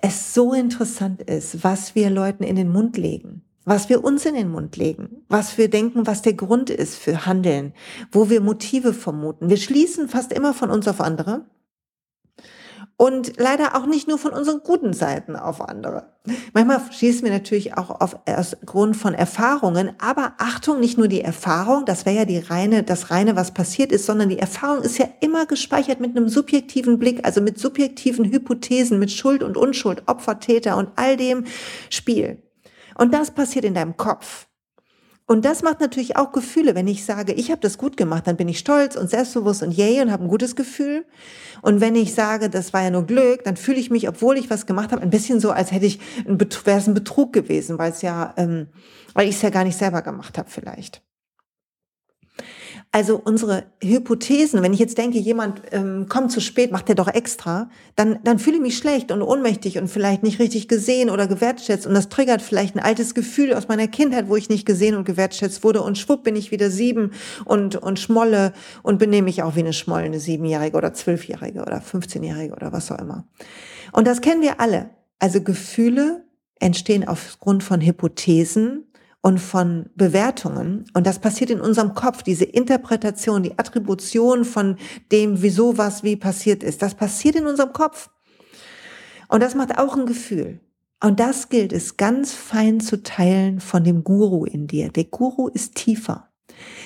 es 0.01 0.33
so 0.33 0.53
interessant 0.53 1.21
ist, 1.21 1.63
was 1.63 1.95
wir 1.95 2.09
Leuten 2.09 2.43
in 2.43 2.55
den 2.55 2.69
Mund 2.69 2.97
legen, 2.97 3.43
was 3.63 3.89
wir 3.89 4.03
uns 4.03 4.25
in 4.25 4.35
den 4.35 4.49
Mund 4.49 4.75
legen, 4.77 5.23
was 5.29 5.57
wir 5.57 5.69
denken, 5.69 6.05
was 6.05 6.21
der 6.21 6.33
Grund 6.33 6.69
ist 6.69 6.95
für 6.95 7.25
Handeln, 7.25 7.73
wo 8.11 8.29
wir 8.29 8.41
Motive 8.41 8.93
vermuten. 8.93 9.49
Wir 9.49 9.57
schließen 9.57 10.07
fast 10.07 10.31
immer 10.31 10.53
von 10.53 10.69
uns 10.69 10.87
auf 10.87 11.01
andere 11.01 11.45
und 12.97 13.33
leider 13.37 13.75
auch 13.75 13.85
nicht 13.85 14.07
nur 14.07 14.17
von 14.17 14.31
unseren 14.31 14.61
guten 14.63 14.93
Seiten 14.93 15.35
auf 15.35 15.61
andere. 15.61 16.13
Manchmal 16.53 16.81
schießen 16.91 17.23
wir 17.23 17.31
natürlich 17.31 17.77
auch 17.77 18.01
auf 18.01 18.17
aus 18.25 18.55
Grund 18.65 18.95
von 18.95 19.13
Erfahrungen, 19.13 19.91
aber 19.99 20.33
Achtung, 20.37 20.79
nicht 20.79 20.97
nur 20.97 21.07
die 21.07 21.21
Erfahrung, 21.21 21.85
das 21.85 22.05
wäre 22.05 22.15
ja 22.15 22.25
die 22.25 22.39
reine, 22.39 22.83
das 22.83 23.11
reine, 23.11 23.35
was 23.35 23.53
passiert 23.53 23.91
ist, 23.91 24.05
sondern 24.05 24.29
die 24.29 24.39
Erfahrung 24.39 24.81
ist 24.81 24.97
ja 24.97 25.07
immer 25.19 25.45
gespeichert 25.45 25.99
mit 25.99 26.15
einem 26.15 26.29
subjektiven 26.29 26.97
Blick, 26.97 27.25
also 27.25 27.41
mit 27.41 27.59
subjektiven 27.59 28.31
Hypothesen, 28.31 28.97
mit 28.97 29.11
Schuld 29.11 29.43
und 29.43 29.57
Unschuld, 29.57 30.03
Opfer, 30.07 30.39
Täter 30.39 30.77
und 30.77 30.89
all 30.95 31.17
dem 31.17 31.43
Spiel. 31.89 32.41
Und 32.97 33.13
das 33.13 33.31
passiert 33.31 33.65
in 33.65 33.73
deinem 33.73 33.97
Kopf. 33.97 34.47
Und 35.27 35.43
das 35.43 35.63
macht 35.63 35.79
natürlich 35.79 36.17
auch 36.17 36.31
Gefühle. 36.31 36.75
Wenn 36.75 36.87
ich 36.87 37.03
sage, 37.03 37.33
ich 37.33 37.49
habe 37.49 37.61
das 37.61 37.79
gut 37.79 37.97
gemacht, 37.97 38.27
dann 38.27 38.37
bin 38.37 38.47
ich 38.47 38.59
stolz 38.59 38.95
und 38.95 39.09
selbstbewusst 39.09 39.63
und 39.63 39.71
yay 39.71 40.01
und 40.01 40.11
habe 40.11 40.23
ein 40.23 40.29
gutes 40.29 40.55
Gefühl. 40.55 41.05
Und 41.63 41.81
wenn 41.81 41.95
ich 41.95 42.13
sage, 42.13 42.49
das 42.49 42.73
war 42.73 42.83
ja 42.83 42.91
nur 42.91 43.07
Glück, 43.07 43.43
dann 43.43 43.57
fühle 43.57 43.79
ich 43.79 43.89
mich, 43.89 44.07
obwohl 44.07 44.37
ich 44.37 44.51
was 44.51 44.67
gemacht 44.67 44.91
habe, 44.91 45.01
ein 45.01 45.09
bisschen 45.09 45.39
so, 45.39 45.51
als 45.51 45.71
hätte 45.71 45.87
ich 45.87 45.99
wäre 46.25 46.77
es 46.77 46.87
ein 46.87 46.93
Betrug 46.93 47.33
gewesen, 47.33 47.79
weil 47.79 47.91
es 47.91 48.03
ja, 48.03 48.33
ähm, 48.37 48.67
weil 49.13 49.27
ich 49.27 49.35
es 49.35 49.41
ja 49.41 49.49
gar 49.49 49.63
nicht 49.63 49.77
selber 49.77 50.03
gemacht 50.03 50.37
habe 50.37 50.49
vielleicht. 50.49 51.04
Also 52.95 53.21
unsere 53.21 53.65
Hypothesen, 53.83 54.63
wenn 54.63 54.71
ich 54.71 54.79
jetzt 54.79 54.97
denke, 54.97 55.17
jemand 55.17 55.63
ähm, 55.73 56.05
kommt 56.07 56.31
zu 56.31 56.39
spät, 56.39 56.71
macht 56.71 56.87
der 56.87 56.95
doch 56.95 57.09
extra, 57.09 57.69
dann, 57.97 58.19
dann 58.23 58.39
fühle 58.39 58.55
ich 58.55 58.61
mich 58.61 58.77
schlecht 58.77 59.11
und 59.11 59.21
ohnmächtig 59.21 59.77
und 59.77 59.89
vielleicht 59.89 60.23
nicht 60.23 60.39
richtig 60.39 60.69
gesehen 60.69 61.09
oder 61.09 61.27
gewertschätzt. 61.27 61.85
Und 61.85 61.93
das 61.93 62.07
triggert 62.07 62.41
vielleicht 62.41 62.73
ein 62.73 62.79
altes 62.79 63.13
Gefühl 63.13 63.53
aus 63.53 63.67
meiner 63.67 63.89
Kindheit, 63.89 64.29
wo 64.29 64.37
ich 64.37 64.47
nicht 64.47 64.65
gesehen 64.65 64.95
und 64.95 65.03
gewertschätzt 65.03 65.61
wurde. 65.65 65.81
Und 65.81 65.97
schwupp 65.97 66.23
bin 66.23 66.37
ich 66.37 66.51
wieder 66.51 66.69
sieben 66.69 67.11
und, 67.43 67.75
und 67.75 67.99
schmolle 67.99 68.53
und 68.81 68.97
benehme 68.97 69.25
mich 69.25 69.43
auch 69.43 69.57
wie 69.57 69.59
eine 69.59 69.73
schmollende 69.73 70.21
Siebenjährige 70.21 70.77
oder 70.77 70.93
Zwölfjährige 70.93 71.63
oder 71.63 71.79
15-Jährige 71.79 72.55
oder 72.55 72.71
was 72.71 72.89
auch 72.93 72.99
immer. 72.99 73.27
Und 73.91 74.07
das 74.07 74.21
kennen 74.21 74.41
wir 74.41 74.61
alle. 74.61 74.89
Also 75.19 75.41
Gefühle 75.41 76.23
entstehen 76.61 77.05
aufgrund 77.05 77.61
von 77.61 77.81
Hypothesen 77.81 78.84
und 79.25 79.39
von 79.39 79.89
Bewertungen. 79.95 80.85
Und 80.93 81.07
das 81.07 81.17
passiert 81.17 81.49
in 81.49 81.59
unserem 81.59 81.95
Kopf, 81.95 82.21
diese 82.21 82.45
Interpretation, 82.45 83.41
die 83.41 83.57
Attribution 83.57 84.45
von 84.45 84.77
dem, 85.11 85.41
wieso 85.41 85.79
was 85.79 86.03
wie 86.03 86.15
passiert 86.15 86.61
ist. 86.61 86.83
Das 86.83 86.93
passiert 86.93 87.35
in 87.35 87.47
unserem 87.47 87.73
Kopf. 87.73 88.11
Und 89.27 89.41
das 89.41 89.55
macht 89.55 89.79
auch 89.79 89.97
ein 89.97 90.05
Gefühl. 90.05 90.59
Und 91.03 91.19
das 91.19 91.49
gilt 91.49 91.73
es 91.73 91.97
ganz 91.97 92.33
fein 92.33 92.79
zu 92.79 93.01
teilen 93.01 93.61
von 93.61 93.83
dem 93.83 94.03
Guru 94.03 94.45
in 94.45 94.67
dir. 94.67 94.89
Der 94.89 95.05
Guru 95.05 95.47
ist 95.47 95.73
tiefer. 95.73 96.29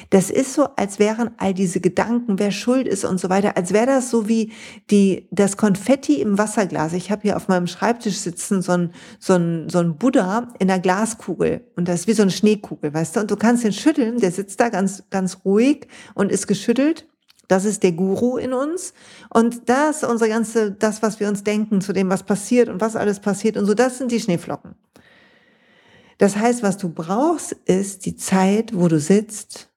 Das 0.10 0.32
ist 0.32 0.54
so, 0.54 0.70
als 0.76 0.98
wären 0.98 1.32
all 1.38 1.54
diese 1.54 1.80
Gedanken, 1.80 2.40
wer 2.40 2.52
schuld 2.52 2.88
ist 2.88 3.06
und 3.06 3.20
so 3.20 3.30
weiter, 3.30 3.58
als 3.58 3.74
wäre 3.74 3.86
das 3.86 4.10
so 4.10 4.28
wie 4.28 4.52
die, 4.90 5.28
das 5.32 5.56
Konfetti 5.56 6.22
im 6.22 6.38
Wasserglas. 6.38 6.94
Ich 6.94 7.12
habe 7.12 7.24
hier 7.24 7.38
auf 7.38 7.48
meinem 7.48 7.68
Schreibtisch 7.68 8.18
sitzen 8.18 8.62
so 8.62 8.72
ein, 8.72 8.94
so 9.20 9.34
ein, 9.34 9.70
so 9.70 9.80
ein 9.80 9.98
Buddha 9.98 10.52
in 10.58 10.72
einer 10.72 10.80
Glaskugel 10.80 11.62
und 11.76 11.88
das 11.88 12.02
ist 12.02 12.08
wie 12.08 12.14
so 12.14 12.24
eine 12.24 12.32
Schneekugel, 12.32 12.94
weißt 12.94 13.16
du? 13.16 13.20
Und 13.20 13.30
du 13.32 13.36
kannst 13.36 13.64
den 13.64 13.74
schütteln, 13.74 14.20
der 14.20 14.32
sitzt 14.32 14.60
da 14.60 14.70
ganz, 14.70 15.04
ganz 15.12 15.40
ruhig 15.46 15.88
und 16.16 16.32
ist 16.32 16.48
geschüttelt. 16.48 17.06
Das 17.48 17.66
ist 17.66 17.82
der 17.82 17.94
Guru 17.94 18.38
in 18.38 18.54
uns. 18.54 18.94
Und 19.34 19.70
das, 19.70 20.04
unsere 20.04 20.30
ganze, 20.30 20.72
das, 20.72 21.02
was 21.02 21.20
wir 21.20 21.28
uns 21.28 21.44
denken 21.44 21.82
zu 21.82 21.94
dem, 21.94 22.08
was 22.10 22.22
passiert 22.22 22.70
und 22.70 22.80
was 22.80 22.96
alles 22.96 23.20
passiert 23.20 23.58
und 23.58 23.66
so, 23.66 23.74
das 23.74 23.98
sind 23.98 24.12
die 24.12 24.20
Schneeflocken. 24.20 24.76
Das 26.20 26.36
heißt, 26.36 26.62
was 26.64 26.78
du 26.78 26.90
brauchst, 26.90 27.54
ist 27.54 28.06
die 28.06 28.18
Zeit, 28.18 28.76
wo 28.76 28.90
du 28.90 29.00
sitzt 29.00 29.70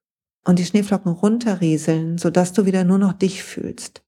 und 0.44 0.58
die 0.58 0.64
Schneeflocken 0.64 1.12
runterrieseln, 1.12 2.18
sodass 2.18 2.52
du 2.52 2.66
wieder 2.66 2.82
nur 2.82 2.98
noch 2.98 3.12
dich 3.12 3.44
fühlst. 3.44 4.02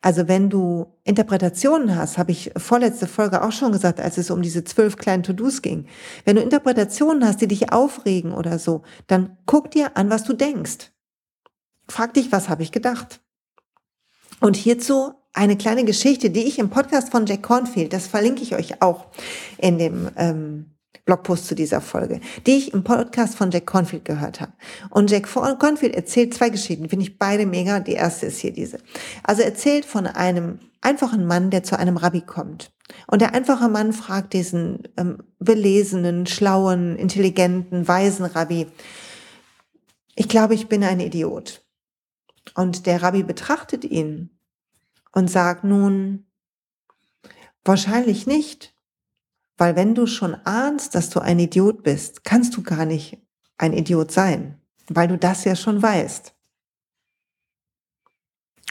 Also 0.00 0.28
wenn 0.28 0.48
du 0.48 0.86
Interpretationen 1.02 1.96
hast, 1.96 2.18
habe 2.18 2.30
ich 2.30 2.52
vorletzte 2.56 3.08
Folge 3.08 3.42
auch 3.42 3.50
schon 3.50 3.72
gesagt, 3.72 4.00
als 4.00 4.16
es 4.16 4.30
um 4.30 4.42
diese 4.42 4.62
zwölf 4.62 4.96
kleinen 4.96 5.24
To-Dos 5.24 5.60
ging. 5.60 5.86
Wenn 6.24 6.36
du 6.36 6.42
Interpretationen 6.42 7.26
hast, 7.26 7.40
die 7.40 7.48
dich 7.48 7.72
aufregen 7.72 8.32
oder 8.32 8.60
so, 8.60 8.82
dann 9.08 9.36
guck 9.44 9.72
dir 9.72 9.96
an, 9.96 10.08
was 10.08 10.22
du 10.22 10.34
denkst. 10.34 10.92
Frag 11.88 12.14
dich, 12.14 12.30
was 12.30 12.48
habe 12.48 12.62
ich 12.62 12.70
gedacht? 12.70 13.20
Und 14.40 14.56
hierzu 14.56 15.14
eine 15.32 15.56
kleine 15.56 15.84
Geschichte, 15.84 16.30
die 16.30 16.44
ich 16.44 16.60
im 16.60 16.70
Podcast 16.70 17.10
von 17.10 17.26
Jack 17.26 17.42
Cornfield, 17.42 17.92
das 17.92 18.06
verlinke 18.06 18.42
ich 18.42 18.54
euch 18.54 18.82
auch 18.82 19.06
in 19.58 19.78
dem 19.78 20.10
ähm, 20.16 20.72
Blogpost 21.04 21.46
zu 21.46 21.54
dieser 21.54 21.80
Folge, 21.80 22.20
die 22.46 22.56
ich 22.56 22.72
im 22.72 22.84
Podcast 22.84 23.34
von 23.34 23.50
Jack 23.50 23.66
Confield 23.66 24.04
gehört 24.04 24.40
habe. 24.40 24.52
Und 24.90 25.10
Jack 25.10 25.28
Confield 25.32 25.94
erzählt 25.94 26.34
zwei 26.34 26.48
Geschichten, 26.48 26.88
finde 26.88 27.04
ich 27.04 27.18
beide 27.18 27.46
mega. 27.46 27.80
Die 27.80 27.92
erste 27.92 28.26
ist 28.26 28.38
hier 28.38 28.52
diese. 28.52 28.78
Also 29.24 29.42
erzählt 29.42 29.84
von 29.84 30.06
einem 30.06 30.60
einfachen 30.80 31.26
Mann, 31.26 31.50
der 31.50 31.62
zu 31.62 31.78
einem 31.78 31.96
Rabbi 31.96 32.20
kommt. 32.20 32.72
Und 33.06 33.22
der 33.22 33.34
einfache 33.34 33.68
Mann 33.68 33.92
fragt 33.92 34.32
diesen 34.32 34.88
ähm, 34.96 35.18
belesenen, 35.38 36.26
schlauen, 36.26 36.96
intelligenten, 36.96 37.88
weisen 37.88 38.24
Rabbi, 38.24 38.66
ich 40.14 40.28
glaube, 40.28 40.54
ich 40.54 40.68
bin 40.68 40.84
ein 40.84 41.00
Idiot. 41.00 41.64
Und 42.54 42.86
der 42.86 43.02
Rabbi 43.02 43.22
betrachtet 43.22 43.84
ihn 43.84 44.30
und 45.12 45.30
sagt 45.30 45.64
nun, 45.64 46.26
wahrscheinlich 47.64 48.26
nicht. 48.26 48.71
Weil 49.56 49.76
wenn 49.76 49.94
du 49.94 50.06
schon 50.06 50.34
ahnst, 50.44 50.94
dass 50.94 51.10
du 51.10 51.20
ein 51.20 51.38
Idiot 51.38 51.82
bist, 51.82 52.24
kannst 52.24 52.56
du 52.56 52.62
gar 52.62 52.84
nicht 52.84 53.18
ein 53.58 53.72
Idiot 53.72 54.10
sein, 54.10 54.60
weil 54.88 55.08
du 55.08 55.18
das 55.18 55.44
ja 55.44 55.54
schon 55.54 55.82
weißt. 55.82 56.34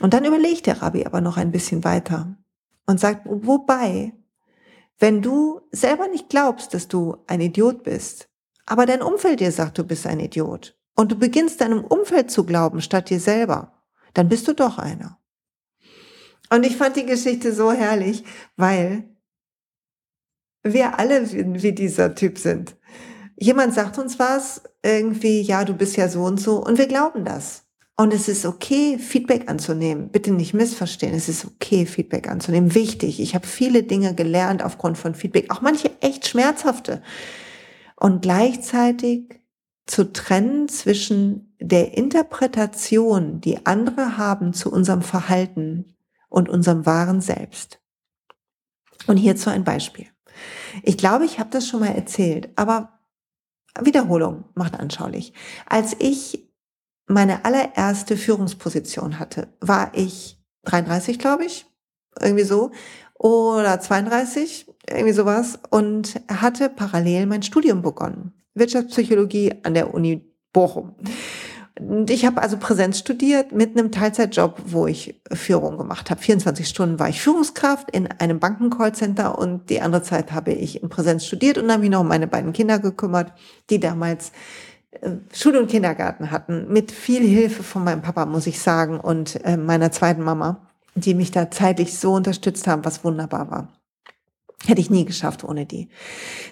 Und 0.02 0.14
dann 0.14 0.26
überlegt 0.26 0.66
der 0.66 0.82
Rabbi 0.82 1.06
aber 1.06 1.22
noch 1.22 1.38
ein 1.38 1.52
bisschen 1.52 1.84
weiter 1.84 2.36
und 2.88 3.00
sagt, 3.00 3.26
wobei, 3.26 4.14
wenn 5.00 5.22
du 5.22 5.62
selber 5.72 6.08
nicht 6.08 6.30
glaubst, 6.30 6.74
dass 6.74 6.88
du 6.88 7.18
ein 7.28 7.42
Idiot 7.42 7.84
bist, 7.84 8.30
aber 8.66 8.86
dein 8.86 9.02
Umfeld 9.02 9.40
dir 9.40 9.52
sagt, 9.52 9.78
du 9.78 9.84
bist 9.84 10.08
ein 10.08 10.20
Idiot, 10.20 10.76
und 10.96 11.12
du 11.12 11.16
beginnst 11.16 11.62
deinem 11.62 11.84
Umfeld 11.84 12.32
zu 12.32 12.46
glauben 12.46 12.82
statt 12.82 13.10
dir 13.10 13.20
selber, 13.20 13.74
dann 14.14 14.30
bist 14.30 14.48
du 14.48 14.54
doch 14.54 14.78
einer. 14.78 15.20
Und 16.50 16.66
ich 16.66 16.76
fand 16.76 16.96
die 16.96 17.06
Geschichte 17.06 17.54
so 17.54 17.72
herrlich, 17.72 18.24
weil 18.58 19.10
wir 20.64 21.00
alle 21.00 21.32
wie, 21.32 21.72
dieser 21.74 22.16
Typ 22.16 22.38
sind. 22.38 22.76
Jemand 23.36 23.74
sagt 23.74 23.98
uns 23.98 24.20
was, 24.20 24.62
irgendwie, 24.84 25.42
ja, 25.42 25.66
du 25.66 25.74
bist 25.74 25.98
ja 25.98 26.08
so 26.08 26.24
und 26.24 26.40
so, 26.40 26.64
und 26.64 26.78
wir 26.78 26.88
glauben 26.88 27.26
das. 27.26 27.66
Und 27.98 28.14
es 28.14 28.28
ist 28.28 28.46
okay, 28.46 28.98
Feedback 28.98 29.50
anzunehmen. 29.50 30.10
Bitte 30.10 30.32
nicht 30.32 30.56
missverstehen. 30.56 31.14
Es 31.14 31.30
ist 31.30 31.46
okay, 31.46 31.86
Feedback 31.86 32.28
anzunehmen. 32.30 32.74
Wichtig. 32.74 33.20
Ich 33.20 33.36
habe 33.36 33.46
viele 33.46 33.84
Dinge 33.84 34.16
gelernt 34.16 34.64
aufgrund 34.64 34.98
von 34.98 35.14
Feedback, 35.14 35.52
auch 35.52 35.62
manche 35.62 35.92
echt 36.02 36.28
schmerzhafte. 36.28 37.04
Und 37.96 38.24
gleichzeitig 38.24 39.42
zu 39.86 40.12
trennen 40.12 40.68
zwischen 40.68 41.56
der 41.60 41.96
Interpretation, 41.96 43.42
die 43.42 43.66
andere 43.66 44.18
haben 44.18 44.54
zu 44.54 44.72
unserem 44.72 45.04
Verhalten 45.04 45.94
und 46.30 46.50
unserem 46.50 46.86
wahren 46.88 47.22
Selbst. 47.22 47.82
Und 49.06 49.18
hierzu 49.18 49.50
ein 49.50 49.64
Beispiel. 49.64 50.08
Ich 50.84 50.98
glaube, 50.98 51.26
ich 51.26 51.40
habe 51.40 51.50
das 51.50 51.68
schon 51.68 51.82
mal 51.82 51.96
erzählt, 51.96 52.50
aber 52.56 53.00
Wiederholung 53.80 54.46
macht 54.56 54.80
anschaulich. 54.80 55.34
Als 55.66 55.96
ich 56.00 56.48
meine 57.08 57.46
allererste 57.46 58.18
Führungsposition 58.18 59.20
hatte, 59.20 59.54
war 59.60 59.92
ich 59.94 60.42
33, 60.64 61.20
glaube 61.20 61.46
ich, 61.46 61.66
irgendwie 62.20 62.44
so, 62.44 62.72
oder 63.18 63.80
32, 63.80 64.68
irgendwie 64.90 65.14
sowas, 65.14 65.60
und 65.70 66.22
hatte 66.28 66.70
parallel 66.70 67.26
mein 67.26 67.44
Studium 67.44 67.82
begonnen. 67.82 68.34
Wirtschaftspsychologie 68.54 69.54
an 69.64 69.74
der 69.74 69.94
Uni 69.94 70.28
Bochum. 70.54 70.96
Ich 72.08 72.26
habe 72.26 72.42
also 72.42 72.58
Präsenz 72.58 73.00
studiert 73.00 73.54
mit 73.54 73.76
einem 73.76 73.92
Teilzeitjob, 73.92 74.62
wo 74.68 74.86
ich 74.86 75.20
Führung 75.32 75.78
gemacht 75.78 76.12
habe. 76.12 76.22
24 76.22 76.68
Stunden 76.68 77.00
war 77.00 77.10
ich 77.10 77.22
Führungskraft 77.22 77.90
in 77.90 78.08
einem 78.08 78.40
Bankencallcenter 78.40 79.38
und 79.38 79.70
die 79.70 79.82
andere 79.82 80.04
Zeit 80.04 80.32
habe 80.32 80.52
ich 80.52 80.84
in 80.84 80.90
Präsenz 80.90 81.26
studiert 81.26 81.58
und 81.58 81.72
habe 81.72 81.82
mich 81.82 81.90
noch 81.90 82.02
um 82.02 82.08
meine 82.08 82.28
beiden 82.28 82.54
Kinder 82.54 82.78
gekümmert, 82.78 83.34
die 83.72 83.80
damals 83.80 84.32
äh, 84.92 85.10
Schule 85.34 85.60
und 85.60 85.72
Kindergarten 85.72 86.30
hatten, 86.30 86.72
mit 86.72 86.92
viel 86.92 87.24
Hilfe 87.24 87.64
von 87.64 87.84
meinem 87.84 88.04
Papa, 88.04 88.28
muss 88.28 88.46
ich 88.46 88.60
sagen, 88.60 89.00
und 89.00 89.44
äh, 89.44 89.58
meiner 89.58 89.92
zweiten 89.92 90.22
Mama, 90.22 90.68
die 90.94 91.16
mich 91.16 91.32
da 91.32 91.50
zeitlich 91.50 91.98
so 91.98 92.14
unterstützt 92.14 92.68
haben, 92.68 92.86
was 92.86 93.04
wunderbar 93.04 93.50
war. 93.50 93.74
Hätte 94.68 94.82
ich 94.82 94.92
nie 94.92 95.06
geschafft 95.06 95.44
ohne 95.44 95.66
die. 95.66 95.90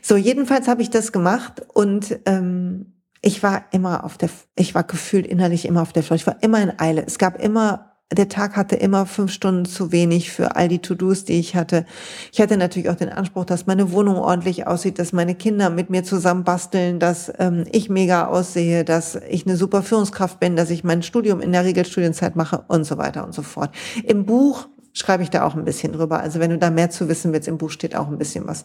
So, 0.02 0.16
jedenfalls 0.16 0.68
habe 0.68 0.82
ich 0.82 0.90
das 0.90 1.12
gemacht 1.12 1.62
und 1.72 2.20
ähm, 2.26 2.99
ich 3.22 3.44
war 3.44 3.66
immer 3.72 4.04
auf 4.04 4.18
der, 4.18 4.30
ich 4.56 4.76
war 4.76 4.84
gefühlt 4.84 5.28
innerlich 5.28 5.66
immer 5.66 5.82
auf 5.82 5.94
der 5.94 6.04
Flucht. 6.04 6.22
Ich 6.22 6.28
war 6.28 6.42
immer 6.42 6.62
in 6.62 6.80
Eile. 6.80 7.04
Es 7.06 7.18
gab 7.18 7.42
immer, 7.42 7.92
der 8.12 8.30
Tag 8.30 8.56
hatte 8.56 8.78
immer 8.78 9.06
fünf 9.06 9.32
Stunden 9.34 9.66
zu 9.66 9.92
wenig 9.92 10.32
für 10.32 10.56
all 10.56 10.70
die 10.70 10.80
To-Dos, 10.80 11.26
die 11.26 11.38
ich 11.40 11.56
hatte. 11.56 11.86
Ich 12.32 12.40
hatte 12.40 12.56
natürlich 12.56 12.90
auch 12.90 12.96
den 12.96 13.10
Anspruch, 13.10 13.44
dass 13.44 13.68
meine 13.68 13.92
Wohnung 13.92 14.16
ordentlich 14.16 14.68
aussieht, 14.68 15.00
dass 15.00 15.12
meine 15.12 15.36
Kinder 15.36 15.70
mit 15.70 15.90
mir 15.90 16.04
zusammen 16.04 16.46
basteln, 16.46 17.00
dass 17.00 17.32
ähm, 17.40 17.66
ich 17.72 17.90
mega 17.90 18.28
aussehe, 18.28 18.86
dass 18.86 19.16
ich 19.30 19.46
eine 19.46 19.58
super 19.58 19.84
Führungskraft 19.84 20.40
bin, 20.40 20.56
dass 20.56 20.70
ich 20.70 20.86
mein 20.86 21.04
Studium 21.04 21.42
in 21.42 21.52
der 21.52 21.66
Regelstudienzeit 21.66 22.38
mache 22.38 22.64
und 22.70 22.86
so 22.86 22.98
weiter 22.98 23.26
und 23.26 23.34
so 23.34 23.42
fort. 23.42 23.76
Im 24.06 24.26
Buch 24.26 24.70
schreibe 24.94 25.24
ich 25.24 25.30
da 25.30 25.46
auch 25.46 25.56
ein 25.56 25.66
bisschen 25.66 25.92
drüber. 25.92 26.22
Also 26.22 26.40
wenn 26.40 26.52
du 26.52 26.58
da 26.58 26.70
mehr 26.70 26.90
zu 26.90 27.10
wissen 27.10 27.34
willst, 27.34 27.50
im 27.50 27.58
Buch 27.58 27.70
steht 27.70 27.98
auch 27.98 28.08
ein 28.08 28.18
bisschen 28.18 28.48
was 28.48 28.64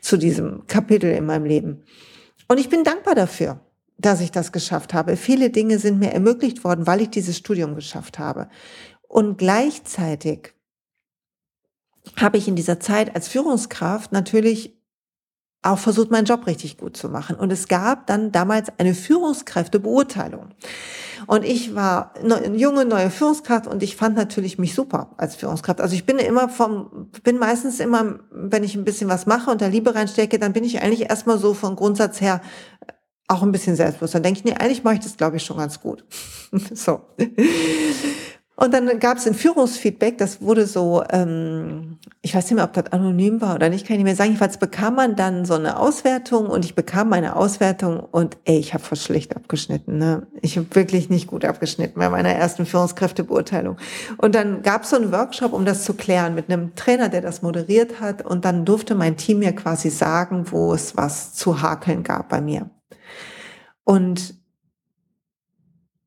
zu 0.00 0.16
diesem 0.16 0.66
Kapitel 0.66 1.10
in 1.10 1.26
meinem 1.26 1.44
Leben. 1.44 1.82
Und 2.48 2.58
ich 2.58 2.70
bin 2.70 2.82
dankbar 2.82 3.14
dafür 3.14 3.60
dass 4.00 4.20
ich 4.20 4.30
das 4.30 4.52
geschafft 4.52 4.94
habe. 4.94 5.16
Viele 5.16 5.50
Dinge 5.50 5.78
sind 5.78 5.98
mir 5.98 6.12
ermöglicht 6.12 6.64
worden, 6.64 6.86
weil 6.86 7.00
ich 7.00 7.10
dieses 7.10 7.36
Studium 7.36 7.74
geschafft 7.74 8.18
habe. 8.18 8.48
Und 9.08 9.38
gleichzeitig 9.38 10.54
habe 12.16 12.38
ich 12.38 12.48
in 12.48 12.56
dieser 12.56 12.80
Zeit 12.80 13.14
als 13.14 13.28
Führungskraft 13.28 14.12
natürlich 14.12 14.80
auch 15.62 15.78
versucht, 15.78 16.10
meinen 16.10 16.24
Job 16.24 16.46
richtig 16.46 16.78
gut 16.78 16.96
zu 16.96 17.08
machen. 17.08 17.36
Und 17.36 17.52
es 17.52 17.68
gab 17.68 18.06
dann 18.06 18.32
damals 18.32 18.68
eine 18.78 18.94
Führungskräftebeurteilung. 18.94 20.48
Und 21.26 21.44
ich 21.44 21.74
war 21.74 22.14
eine 22.16 22.56
junge, 22.56 22.86
neue 22.86 23.10
Führungskraft 23.10 23.66
und 23.66 23.82
ich 23.82 23.94
fand 23.94 24.16
natürlich 24.16 24.58
mich 24.58 24.74
super 24.74 25.10
als 25.18 25.36
Führungskraft. 25.36 25.82
Also 25.82 25.94
ich 25.94 26.06
bin 26.06 26.18
immer 26.18 26.48
vom, 26.48 27.10
bin 27.22 27.38
meistens 27.38 27.78
immer, 27.78 28.20
wenn 28.30 28.64
ich 28.64 28.74
ein 28.74 28.84
bisschen 28.84 29.10
was 29.10 29.26
mache 29.26 29.50
und 29.50 29.60
da 29.60 29.66
Liebe 29.66 29.94
reinstecke, 29.94 30.38
dann 30.38 30.54
bin 30.54 30.64
ich 30.64 30.80
eigentlich 30.80 31.10
erstmal 31.10 31.38
so 31.38 31.52
vom 31.52 31.76
Grundsatz 31.76 32.22
her 32.22 32.40
auch 33.30 33.42
ein 33.42 33.52
bisschen 33.52 33.76
selbstbewusst. 33.76 34.14
Dann 34.14 34.22
denke 34.22 34.40
ich, 34.40 34.44
nee, 34.44 34.54
eigentlich 34.54 34.84
mache 34.84 34.94
ich 34.94 35.00
das, 35.00 35.16
glaube 35.16 35.36
ich, 35.36 35.44
schon 35.44 35.56
ganz 35.56 35.80
gut. 35.80 36.04
so. 36.74 37.00
Und 38.56 38.74
dann 38.74 38.98
gab 38.98 39.16
es 39.16 39.26
ein 39.26 39.32
Führungsfeedback, 39.32 40.18
das 40.18 40.42
wurde 40.42 40.66
so, 40.66 41.02
ähm, 41.10 41.96
ich 42.20 42.34
weiß 42.34 42.44
nicht 42.44 42.56
mehr, 42.56 42.64
ob 42.64 42.74
das 42.74 42.92
anonym 42.92 43.40
war 43.40 43.54
oder 43.54 43.70
nicht, 43.70 43.86
kann 43.86 43.94
ich 43.94 43.98
nicht 44.00 44.04
mehr 44.04 44.16
sagen. 44.16 44.32
Jedenfalls 44.32 44.58
bekam 44.58 44.96
man 44.96 45.16
dann 45.16 45.46
so 45.46 45.54
eine 45.54 45.78
Auswertung 45.78 46.46
und 46.46 46.66
ich 46.66 46.74
bekam 46.74 47.08
meine 47.08 47.36
Auswertung 47.36 48.00
und 48.00 48.36
ey, 48.44 48.58
ich 48.58 48.74
habe 48.74 48.84
voll 48.84 48.98
schlecht 48.98 49.34
abgeschnitten. 49.34 49.96
Ne? 49.96 50.26
Ich 50.42 50.58
habe 50.58 50.66
wirklich 50.74 51.08
nicht 51.08 51.26
gut 51.26 51.46
abgeschnitten 51.46 51.98
bei 51.98 52.10
meiner 52.10 52.34
ersten 52.34 52.66
Führungskräftebeurteilung. 52.66 53.78
Und 54.18 54.34
dann 54.34 54.60
gab 54.60 54.82
es 54.82 54.90
so 54.90 54.96
einen 54.96 55.10
Workshop, 55.10 55.54
um 55.54 55.64
das 55.64 55.84
zu 55.84 55.94
klären, 55.94 56.34
mit 56.34 56.50
einem 56.50 56.74
Trainer, 56.74 57.08
der 57.08 57.22
das 57.22 57.40
moderiert 57.40 57.98
hat. 57.98 58.26
Und 58.26 58.44
dann 58.44 58.66
durfte 58.66 58.94
mein 58.94 59.16
Team 59.16 59.38
mir 59.38 59.54
quasi 59.54 59.88
sagen, 59.88 60.44
wo 60.50 60.74
es 60.74 60.98
was 60.98 61.32
zu 61.32 61.62
hakeln 61.62 62.02
gab 62.02 62.28
bei 62.28 62.42
mir. 62.42 62.68
Und 63.90 64.36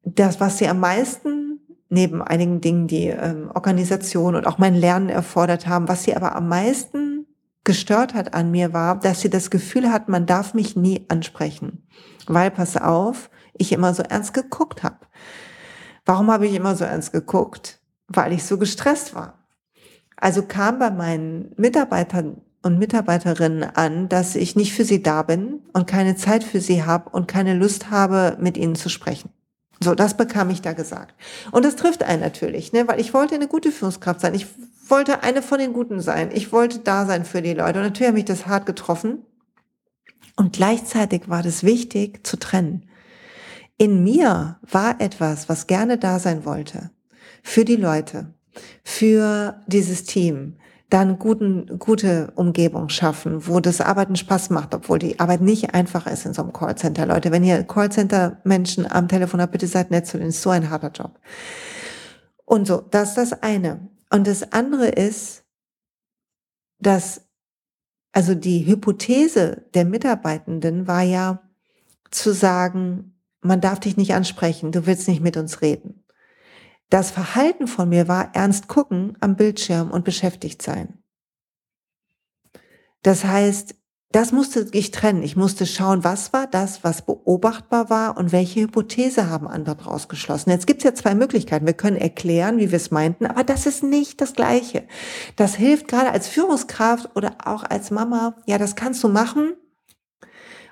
das, 0.06 0.40
was 0.40 0.58
sie 0.58 0.70
am 0.70 0.80
meisten 0.80 1.60
neben 1.90 2.22
einigen 2.22 2.62
Dingen, 2.62 2.88
die 2.88 3.08
ähm, 3.08 3.52
Organisation 3.54 4.36
und 4.36 4.48
auch 4.48 4.58
mein 4.58 4.74
Lernen 4.74 5.10
erfordert 5.10 5.68
haben. 5.68 5.90
Was 5.90 6.04
sie 6.04 6.16
aber 6.16 6.34
am 6.34 6.48
meisten 6.48 7.28
gestört 7.66 8.13
hat 8.13 8.34
an 8.34 8.52
mir 8.52 8.72
war, 8.72 9.02
dass 9.02 9.20
sie 9.20 9.30
das 9.30 9.50
Gefühl 9.50 9.92
hat, 9.92 10.08
man 10.08 10.25
darf 10.25 10.54
mich 10.54 10.78
nie 10.78 11.06
ansprechen. 11.10 11.86
Weil, 12.25 12.52
pass 12.52 12.78
auf, 12.78 13.30
ich 13.52 13.74
immer 13.74 13.94
so 13.94 14.02
ernst 14.02 14.34
geguckt 14.34 14.82
habe. 14.82 15.00
Warum 16.06 16.32
habe 16.32 16.48
ich 16.48 16.56
immer 16.56 16.78
so 16.78 16.86
ernst 16.86 17.12
geguckt? 17.12 17.82
Weil 18.08 18.32
ich 18.32 18.46
so 18.46 18.58
gestresst 18.58 19.13
war. 19.13 19.46
Also 20.16 20.44
kam 20.44 20.80
bei 20.80 20.90
meinen 20.90 21.52
Mitarbeitern 21.58 22.40
und 22.63 22.79
Mitarbeiterinnen 22.79 23.63
an, 23.63 24.10
dass 24.10 24.36
ich 24.36 24.55
nicht 24.55 24.74
für 24.74 24.86
sie 24.86 25.03
da 25.03 25.22
bin 25.22 25.60
und 25.74 25.86
keine 25.86 26.15
Zeit 26.15 26.43
für 26.43 26.62
sie 26.62 26.84
habe 26.84 27.10
und 27.10 27.27
keine 27.27 27.53
Lust 27.53 27.91
habe, 27.91 28.38
mit 28.39 28.58
ihnen 28.58 28.75
zu 28.75 28.89
sprechen. 28.89 29.29
So, 29.82 29.96
das 29.96 30.15
bekam 30.15 30.50
ich 30.50 30.62
da 30.62 30.72
gesagt. 30.72 31.13
Und 31.51 31.65
das 31.65 31.75
trifft 31.75 32.03
einen 32.03 32.22
natürlich, 32.22 32.72
ne, 32.72 32.88
weil 32.88 33.01
ich 33.01 33.13
wollte 33.13 33.36
eine 33.36 33.50
gute 33.50 33.72
Führungskraft 33.72 34.22
sein. 34.22 34.34
Ich 34.34 34.48
wollte 34.88 35.24
eine 35.24 35.41
von 35.41 35.60
den 35.60 35.74
Guten 35.74 36.00
sein. 36.00 36.29
Ich 36.34 36.51
wollte 36.53 36.79
da 36.79 37.05
sein 37.05 37.25
für 37.25 37.41
die 37.41 37.53
Leute. 37.53 37.79
Und 37.79 37.86
natürlich 37.86 38.08
hat 38.08 38.15
mich 38.15 38.25
das 38.25 38.48
hart 38.48 38.65
getroffen. 38.65 39.25
Und 40.38 40.53
gleichzeitig 40.53 41.27
war 41.27 41.43
das 41.43 41.63
wichtig 41.63 42.25
zu 42.25 42.38
trennen. 42.38 42.89
In 43.77 44.03
mir 44.03 44.58
war 44.62 45.01
etwas, 45.01 45.50
was 45.50 45.67
gerne 45.67 45.98
da 45.98 46.20
sein 46.20 46.46
wollte. 46.46 46.91
Für 47.43 47.65
die 47.65 47.75
Leute. 47.75 48.34
Für 48.84 49.62
dieses 49.67 50.05
Team 50.05 50.55
dann 50.90 51.18
guten, 51.18 51.80
gute 51.80 52.32
Umgebung 52.36 52.90
schaffen, 52.90 53.48
wo 53.48 53.60
das 53.60 53.82
Arbeiten 53.82 54.16
Spaß 54.16 54.52
macht, 54.52 54.75
obwohl 54.75 55.00
die 55.00 55.20
Arbeit 55.20 55.42
nicht 55.42 55.74
einfach 55.74 56.06
ist 56.06 56.25
in 56.25 56.34
so 56.34 56.44
einem 56.44 56.54
Callcenter. 56.54 57.06
Leute, 57.06 57.32
wenn 57.32 57.44
ihr 57.44 57.63
Callcenter-Menschen 57.63 58.92
am 58.92 59.08
Telefon 59.08 59.42
habt, 59.42 59.54
bitte 59.54 59.68
seid 59.68 59.90
nett 59.90 60.06
zu 60.06 60.18
denen. 60.18 60.30
ist 60.30 60.42
so 60.42 60.52
ein 60.52 60.70
harter 60.70 60.92
Job. 60.92 61.20
Und 62.46 62.68
so, 62.68 62.82
das 62.92 63.10
ist 63.10 63.18
das 63.18 63.44
eine. 63.44 63.90
Und 64.12 64.28
das 64.28 64.52
andere 64.52 64.90
ist, 64.90 65.44
dass, 66.80 67.22
also 68.12 68.36
die 68.36 68.68
Hypothese 68.68 69.66
der 69.74 69.86
Mitarbeitenden 69.86 70.88
war 70.88 71.02
ja 71.02 71.42
zu 72.12 72.34
sagen, 72.34 73.16
man 73.42 73.62
darf 73.62 73.80
dich 73.80 73.98
nicht 73.98 74.13
ansprechen, 74.13 74.72
du 74.72 74.86
willst 74.86 75.08
nicht 75.08 75.22
mit 75.22 75.38
uns 75.38 75.62
reden. 75.62 76.02
Das 76.94 77.10
Verhalten 77.10 77.66
von 77.66 77.90
mir 77.90 78.08
war 78.08 78.36
ernst 78.36 78.68
gucken 78.68 79.18
am 79.20 79.36
Bildschirm 79.36 79.90
und 79.90 80.06
beschäftigt 80.06 80.62
sein. 80.62 81.00
Das 83.02 83.26
heißt, 83.26 83.74
das 84.12 84.32
musste 84.32 84.68
ich 84.74 84.92
trennen. 84.92 85.24
Ich 85.24 85.36
musste 85.36 85.66
schauen, 85.66 86.04
was 86.04 86.34
war 86.34 86.46
das, 86.46 86.84
was 86.84 87.04
beobachtbar 87.04 87.90
war 87.90 88.16
und 88.16 88.32
welche 88.32 88.62
Hypothese 88.62 89.28
haben 89.28 89.48
andere 89.48 89.76
daraus 89.76 90.08
geschlossen. 90.08 90.52
Jetzt 90.52 90.68
gibt 90.68 90.82
es 90.82 90.84
ja 90.84 90.94
zwei 90.94 91.16
Möglichkeiten. 91.16 91.66
Wir 91.66 91.74
können 91.74 91.98
erklären, 91.98 92.60
wie 92.60 92.70
wir 92.70 92.78
es 92.78 92.92
meinten, 92.92 93.26
aber 93.26 93.44
das 93.44 93.66
ist 93.66 93.82
nicht 93.82 94.22
das 94.22 94.34
Gleiche. 94.34 94.84
Das 95.36 95.56
hilft 95.56 95.88
gerade 95.88 96.12
als 96.12 96.28
Führungskraft 96.28 97.16
oder 97.16 97.38
auch 97.46 97.64
als 97.64 97.90
Mama. 97.90 98.36
Ja, 98.46 98.60
das 98.60 98.75
kannst 98.75 99.03
du 99.03 99.08
machen. 99.08 99.56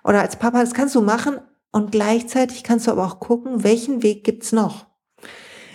Oder 0.04 0.22
als 0.22 0.36
Papa, 0.36 0.60
das 0.60 0.76
kannst 0.76 0.94
du 0.94 1.02
machen. 1.02 1.40
Und 1.72 1.92
gleichzeitig 1.92 2.64
kannst 2.64 2.86
du 2.86 2.92
aber 2.92 3.08
auch 3.08 3.20
gucken, 3.20 3.64
welchen 3.64 4.04
Weg 4.04 4.24
gibt's 4.24 4.52
noch. 4.52 4.91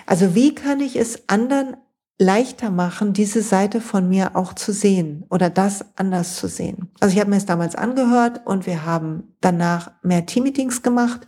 Also 0.07 0.35
wie 0.35 0.55
kann 0.55 0.81
ich 0.81 0.97
es 0.97 1.29
anderen 1.29 1.77
leichter 2.19 2.71
machen, 2.71 3.13
diese 3.13 3.43
Seite 3.43 3.81
von 3.81 4.09
mir 4.09 4.37
auch 4.37 4.55
zu 4.55 4.73
sehen 4.73 5.25
oder 5.29 5.51
das 5.51 5.85
anders 5.97 6.37
zu 6.37 6.49
sehen. 6.49 6.89
Also 7.01 7.13
ich 7.13 7.21
habe 7.21 7.31
mir 7.31 7.37
es 7.37 7.45
damals 7.45 7.75
angehört 7.75 8.41
und 8.47 8.67
wir 8.67 8.87
haben 8.87 9.35
danach 9.41 9.91
mehr 10.03 10.25
Teammeetings 10.25 10.83
gemacht 10.83 11.27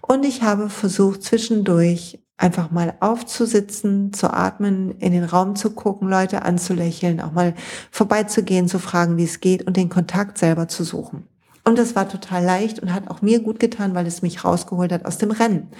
und 0.00 0.24
ich 0.24 0.42
habe 0.42 0.70
versucht 0.70 1.22
zwischendurch 1.22 2.20
einfach 2.36 2.72
mal 2.72 2.94
aufzusitzen, 2.98 4.12
zu 4.12 4.32
atmen, 4.32 4.98
in 4.98 5.12
den 5.12 5.22
Raum 5.22 5.54
zu 5.54 5.70
gucken, 5.70 6.08
Leute 6.08 6.42
anzulächeln, 6.42 7.20
auch 7.20 7.30
mal 7.30 7.54
vorbeizugehen, 7.92 8.66
zu 8.66 8.80
fragen, 8.80 9.16
wie 9.16 9.24
es 9.24 9.38
geht 9.38 9.64
und 9.64 9.76
den 9.76 9.88
Kontakt 9.88 10.38
selber 10.38 10.66
zu 10.66 10.82
suchen. 10.82 11.28
Und 11.64 11.78
das 11.78 11.96
war 11.96 12.08
total 12.08 12.44
leicht 12.44 12.80
und 12.80 12.92
hat 12.92 13.08
auch 13.08 13.22
mir 13.22 13.40
gut 13.40 13.58
getan, 13.58 13.94
weil 13.94 14.06
es 14.06 14.20
mich 14.20 14.44
rausgeholt 14.44 14.92
hat 14.92 15.06
aus 15.06 15.16
dem 15.18 15.30
Rennen. 15.30 15.70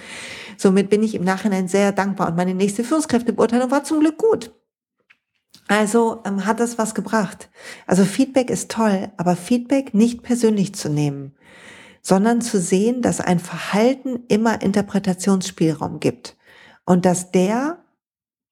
Somit 0.57 0.89
bin 0.89 1.03
ich 1.03 1.13
im 1.13 1.23
Nachhinein 1.23 1.67
sehr 1.67 1.91
dankbar 1.91 2.27
und 2.27 2.35
meine 2.35 2.55
nächste 2.55 2.83
Führungskräftebeurteilung 2.83 3.69
war 3.69 3.83
zum 3.83 3.99
Glück 3.99 4.17
gut. 4.17 4.51
Also 5.67 6.21
ähm, 6.25 6.45
hat 6.45 6.59
das 6.59 6.77
was 6.77 6.95
gebracht. 6.95 7.49
Also 7.87 8.03
Feedback 8.03 8.49
ist 8.49 8.71
toll, 8.71 9.09
aber 9.17 9.35
Feedback 9.35 9.93
nicht 9.93 10.23
persönlich 10.23 10.75
zu 10.75 10.89
nehmen, 10.89 11.35
sondern 12.01 12.41
zu 12.41 12.59
sehen, 12.59 13.01
dass 13.01 13.19
ein 13.19 13.39
Verhalten 13.39 14.23
immer 14.27 14.61
Interpretationsspielraum 14.61 15.99
gibt 15.99 16.35
und 16.85 17.05
dass 17.05 17.31
der 17.31 17.84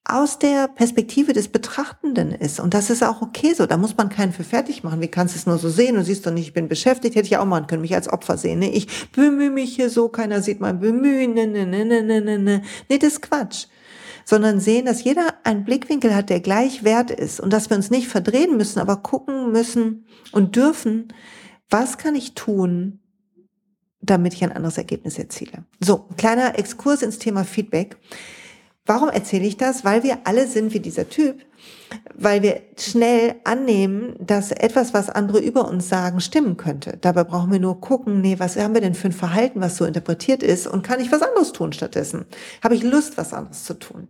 aus 0.06 0.38
der 0.38 0.68
Perspektive 0.68 1.32
des 1.32 1.48
Betrachtenden 1.48 2.32
ist. 2.32 2.60
Und 2.60 2.74
das 2.74 2.89
ist 2.89 3.04
auch 3.04 3.22
okay 3.22 3.54
so. 3.54 3.66
Da 3.66 3.78
muss 3.78 3.96
man 3.96 4.10
keinen 4.10 4.34
für 4.34 4.44
fertig 4.44 4.84
machen. 4.84 5.00
Wie 5.00 5.08
kannst 5.08 5.34
du 5.34 5.39
es 5.39 5.46
nur 5.46 5.58
so 5.58 5.70
sehen? 5.70 5.96
Du 5.96 6.04
siehst 6.04 6.26
doch 6.26 6.32
nicht, 6.32 6.48
ich 6.48 6.54
bin 6.54 6.68
beschäftigt. 6.68 7.16
Hätte 7.16 7.28
ich 7.28 7.38
auch 7.38 7.46
machen 7.46 7.68
können, 7.68 7.82
mich 7.82 7.96
als 7.96 8.12
Opfer 8.12 8.38
sehen. 8.38 8.60
Ne? 8.60 8.70
Ich 8.72 9.12
bemühe 9.12 9.50
mich 9.50 9.76
hier 9.76 9.89
so, 9.89 10.10
keiner 10.10 10.42
sieht 10.42 10.60
mein 10.60 10.82
Bemühen. 10.82 11.34
Ne, 11.34 11.48
ne, 11.48 11.66
ne, 11.66 11.86
ne, 11.86 12.04
ne, 12.04 12.22
ne. 12.22 12.38
ne. 12.38 12.62
Nee, 12.89 12.98
das 12.98 13.13
ist 13.13 13.22
Quatsch. 13.22 13.68
Sondern 14.26 14.60
sehen, 14.60 14.86
dass 14.86 15.04
jeder 15.04 15.36
einen 15.44 15.63
Blickwinkel 15.63 16.13
hat, 16.13 16.30
der 16.30 16.42
gleich 16.42 16.84
wert 16.84 17.10
ist. 17.10 17.39
Und 17.39 17.52
dass 17.54 17.70
wir 17.70 17.78
uns 17.78 17.89
nicht 17.89 18.10
verdrehen 18.10 18.58
müssen, 18.58 18.80
aber 18.80 18.98
gucken 18.98 19.54
müssen 19.54 20.06
und 20.34 20.58
dürfen, 20.58 21.13
was 21.70 21.98
kann 21.98 22.16
ich 22.16 22.34
tun, 22.34 23.00
damit 24.02 24.34
ich 24.34 24.44
ein 24.44 24.52
anderes 24.52 24.78
Ergebnis 24.78 25.18
erziele. 25.18 25.63
So, 25.80 26.10
kleiner 26.18 26.60
Exkurs 26.60 27.02
ins 27.02 27.20
Thema 27.20 27.46
Feedback. 27.46 27.98
Warum 28.86 29.08
erzähle 29.08 29.46
ich 29.46 29.56
das? 29.56 29.86
Weil 29.86 30.04
wir 30.04 30.19
alle 30.26 30.46
sind 30.46 30.74
wie 30.74 30.82
dieser 30.82 31.08
Typ, 31.08 31.46
weil 32.13 32.41
wir 32.41 32.62
schnell 32.78 33.36
annehmen, 33.46 34.15
dass 34.19 34.52
etwas, 34.52 34.93
was 34.93 35.10
andere 35.10 35.39
über 35.39 35.69
uns 35.69 35.88
sagen, 35.88 36.19
stimmen 36.19 36.58
könnte. 36.58 36.98
Dabei 37.00 37.24
brauchen 37.24 37.52
wir 37.52 37.60
nur 37.60 37.80
gucken, 37.80 38.19
nee, 38.19 38.39
was 38.39 38.58
haben 38.58 38.74
wir 38.74 38.82
denn 38.82 38.96
für 38.96 39.08
ein 39.08 39.13
Verhalten, 39.13 39.62
was 39.62 39.78
so 39.78 39.86
interpretiert 39.86 40.43
ist 40.43 40.67
und 40.67 40.82
kann 40.82 41.00
ich 41.00 41.13
was 41.13 41.22
anderes 41.22 41.54
tun 41.54 41.72
stattdessen? 41.72 42.26
Habe 42.62 42.76
ich 42.76 42.84
Lust, 42.84 43.17
was 43.17 43.34
anderes 43.34 43.63
zu 43.63 43.76
tun? 43.76 44.10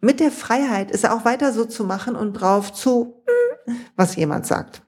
Mit 0.00 0.20
der 0.20 0.30
Freiheit 0.30 0.90
ist 0.90 1.06
auch 1.06 1.26
weiter 1.26 1.52
so 1.52 1.66
zu 1.66 1.84
machen 1.84 2.16
und 2.16 2.32
drauf 2.32 2.72
zu, 2.72 3.22
hm, 3.66 3.76
was 3.94 4.16
jemand 4.16 4.46
sagt. 4.46 4.82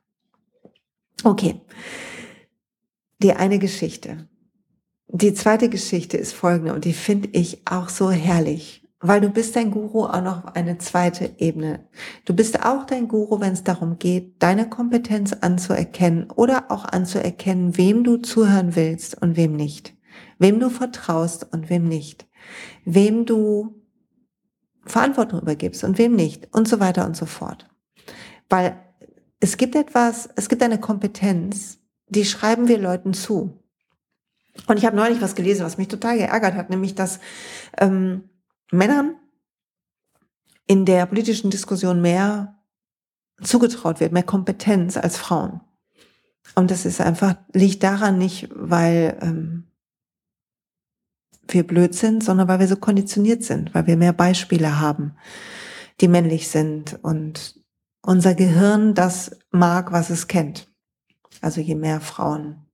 Okay. 1.25 1.61
Die 3.23 3.35
eine 3.35 3.59
Geschichte. 3.59 4.29
Die 5.09 5.35
zweite 5.35 5.69
Geschichte 5.69 6.17
ist 6.17 6.33
folgende 6.33 6.73
und 6.73 6.87
die 6.87 6.95
finde 6.95 7.29
ich 7.33 7.67
auch 7.67 7.91
so 7.91 8.11
herrlich 8.11 8.80
weil 9.01 9.23
du 9.23 9.31
bist 9.31 9.57
dein 9.57 9.71
Guru 9.71 10.05
auch 10.05 10.23
noch 10.23 10.45
eine 10.55 10.77
zweite 10.79 11.31
Ebene. 11.39 11.89
Du 12.27 12.35
bist 12.35 12.65
auch 12.65 12.85
dein 12.85 13.09
Guru, 13.09 13.41
wenn 13.41 13.55
es 13.55 13.65
darum 13.65 13.99
geht, 13.99 14.43
deine 14.43 14.69
Kompetenz 14.69 15.33
anzuerkennen 15.33 16.31
oder 16.31 16.71
auch 16.71 16.85
anzuerkennen, 16.85 17.79
wem 17.79 18.05
du 18.05 18.19
zuhören 18.19 18.77
willst 18.77 19.21
und 19.21 19.37
wem 19.37 19.57
nicht. 19.57 19.95
Wem 20.39 20.61
du 20.61 20.69
vertraust 20.69 21.51
und 21.51 21.71
wem 21.71 21.85
nicht. 21.85 22.29
Wem 22.85 23.25
du 23.25 23.75
Verantwortung 24.85 25.41
übergibst 25.41 25.83
und 25.83 25.97
wem 25.99 26.15
nicht 26.15 26.55
und 26.55 26.69
so 26.69 26.79
weiter 26.79 27.07
und 27.07 27.17
so 27.17 27.27
fort. 27.27 27.69
Weil 28.51 28.77
es 29.41 29.57
gibt 29.57 29.77
etwas, 29.77 30.29
es 30.37 30.51
gibt 30.51 30.63
eine 30.63 30.79
Kompetenz, 30.79 31.79
die 32.09 32.27
schreiben 32.27 32.69
wir 32.69 32.79
Leuten 32.79 33.15
zu. 33.15 33.57
Und 34.67 34.77
ich 34.77 34.85
habe 34.85 34.97
neulich 34.97 35.23
was 35.23 35.35
gelesen, 35.35 35.65
was 35.65 35.79
mich 35.79 35.89
total 35.89 36.19
geärgert 36.19 36.55
hat, 36.55 36.69
nämlich 36.69 36.95
dass 36.95 37.21
ähm, 37.79 38.30
Männern 38.71 39.17
in 40.67 40.85
der 40.85 41.07
politischen 41.07 41.51
Diskussion 41.51 42.01
mehr 42.01 42.57
zugetraut 43.43 44.01
wird, 44.01 44.13
mehr 44.13 44.23
Kompetenz 44.23 44.97
als 44.97 45.17
Frauen. 45.17 45.61
Und 46.55 46.71
das 46.71 46.85
ist 46.85 47.01
einfach, 47.01 47.37
liegt 47.53 47.83
daran 47.83 48.19
nicht, 48.19 48.49
weil 48.53 49.19
ähm, 49.21 49.65
wir 51.49 51.67
blöd 51.67 51.95
sind, 51.95 52.23
sondern 52.23 52.49
weil 52.49 52.61
wir 52.61 52.69
so 52.69 52.77
konditioniert 52.77 53.43
sind, 53.43 53.75
weil 53.75 53.87
wir 53.87 53.97
mehr 53.97 54.13
Beispiele 54.13 54.81
haben, 54.81 55.17
die 56.01 56.09
männlich 56.09 56.49
sind 56.49 56.99
und 57.03 57.61
unser 58.03 58.35
Gehirn 58.35 58.95
das 58.95 59.39
mag, 59.51 59.93
was 59.93 60.11
es 60.11 60.27
kennt. 60.27 60.71
Also 61.41 61.61
je 61.61 61.75
mehr 61.75 62.01
Frauen 62.01 62.67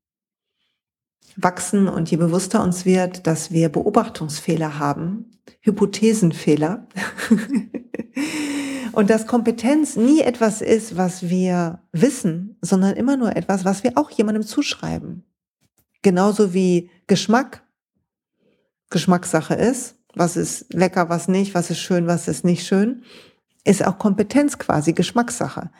wachsen 1.37 1.89
und 1.89 2.11
je 2.11 2.17
bewusster 2.17 2.63
uns 2.63 2.85
wird, 2.85 3.27
dass 3.27 3.51
wir 3.51 3.69
Beobachtungsfehler 3.69 4.79
haben, 4.79 5.36
Hypothesenfehler, 5.67 6.87
und 8.93 9.11
dass 9.11 9.27
Kompetenz 9.27 9.97
nie 9.97 10.21
etwas 10.21 10.63
ist, 10.63 10.97
was 10.97 11.29
wir 11.29 11.83
wissen, 11.93 12.57
sondern 12.63 12.97
immer 12.97 13.19
nur 13.19 13.37
etwas, 13.37 13.65
was 13.67 13.85
wir 13.85 13.99
auch 13.99 14.11
jemandem 14.11 14.43
zuschreiben. 14.43 15.25
Genauso 16.01 16.55
wie 16.55 16.91
Geschmack 17.07 17.63
Geschmackssache 18.89 19.55
ist, 19.55 19.97
was 20.15 20.37
ist 20.37 20.73
lecker, 20.73 21.09
was 21.09 21.27
nicht, 21.27 21.55
was 21.55 21.71
ist 21.71 21.81
schön, 21.81 22.07
was 22.07 22.29
ist 22.29 22.45
nicht 22.45 22.65
schön, 22.65 23.03
ist 23.65 23.85
auch 23.85 23.99
Kompetenz 23.99 24.59
quasi 24.59 24.93
Geschmackssache. 24.93 25.71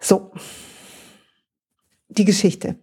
So, 0.00 0.32
die 2.08 2.24
Geschichte. 2.24 2.76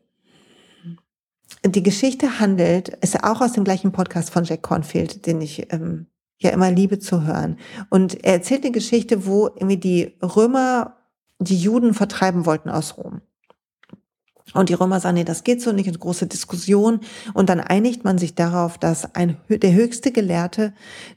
Die 1.66 1.84
Geschichte 1.84 2.40
handelt, 2.40 2.90
ist 2.90 3.24
auch 3.24 3.42
aus 3.42 3.54
dem 3.54 3.64
gleichen 3.64 3.92
Podcast 3.92 4.32
von 4.32 4.44
Jack 4.44 4.64
Cornfield, 4.64 5.26
den 5.26 5.42
ich 5.42 5.72
ähm, 5.72 6.08
ja 6.40 6.50
immer 6.52 6.72
liebe 6.72 7.00
zu 7.00 7.24
hören. 7.24 7.58
Und 7.90 8.24
er 8.24 8.34
erzählt 8.34 8.64
eine 8.64 8.72
Geschichte, 8.72 9.26
wo 9.26 9.48
irgendwie 9.48 9.78
die 9.78 10.16
Römer 10.22 10.98
die 11.40 11.58
Juden 11.58 11.94
vertreiben 11.94 12.46
wollten 12.46 12.70
aus 12.70 12.98
Rom. 12.98 13.22
Und 14.54 14.70
die 14.70 14.74
Römer 14.74 15.00
sagen, 15.00 15.16
nee, 15.16 15.24
das 15.24 15.44
geht 15.44 15.62
so 15.62 15.72
nicht, 15.72 15.88
eine 15.88 15.98
große 15.98 16.28
Diskussion. 16.28 17.00
Und 17.34 17.50
dann 17.50 17.60
einigt 17.60 18.04
man 18.04 18.18
sich 18.18 18.36
darauf, 18.36 18.78
dass 18.78 19.16
ein, 19.16 19.38
der 19.50 19.74
höchste 19.74 20.12
Gelehrte, 20.12 20.74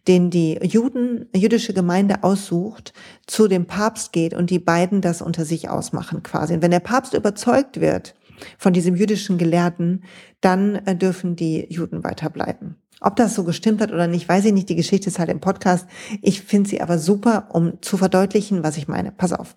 den 0.09 0.31
die 0.31 0.55
Juden, 0.63 1.27
jüdische 1.35 1.75
Gemeinde 1.75 2.23
aussucht, 2.23 2.95
zu 3.27 3.49
dem 3.49 3.67
Papst 3.67 4.13
geht 4.13 4.33
und 4.33 4.51
die 4.51 4.59
beiden 4.59 5.01
das 5.01 5.23
unter 5.23 5.45
sich 5.45 5.69
ausmachen 5.69 6.23
quasi. 6.23 6.55
Und 6.55 6.63
wenn 6.63 6.71
der 6.71 6.81
Papst 6.81 7.15
überzeugt 7.15 7.81
wird 7.81 8.15
von 8.59 8.73
diesem 8.73 8.97
jüdischen 8.97 9.39
Gelehrten, 9.39 10.05
dann 10.41 10.77
äh, 10.87 10.97
dürfen 10.97 11.37
die 11.37 11.67
Juden 11.73 12.05
weiterbleiben. 12.05 12.77
Ob 13.01 13.17
das 13.17 13.35
so 13.35 13.45
gestimmt 13.45 13.81
hat 13.81 13.93
oder 13.93 14.07
nicht, 14.07 14.29
weiß 14.29 14.47
ich 14.47 14.53
nicht. 14.53 14.69
Die 14.69 14.77
Geschichte 14.77 15.09
ist 15.09 15.19
halt 15.19 15.29
im 15.29 15.41
Podcast. 15.41 15.87
Ich 16.23 16.41
finde 16.41 16.69
sie 16.71 16.81
aber 16.81 16.99
super, 16.99 17.49
um 17.53 17.83
zu 17.83 17.99
verdeutlichen, 17.99 18.63
was 18.63 18.79
ich 18.79 18.89
meine. 18.89 19.13
Pass 19.13 19.33
auf 19.33 19.57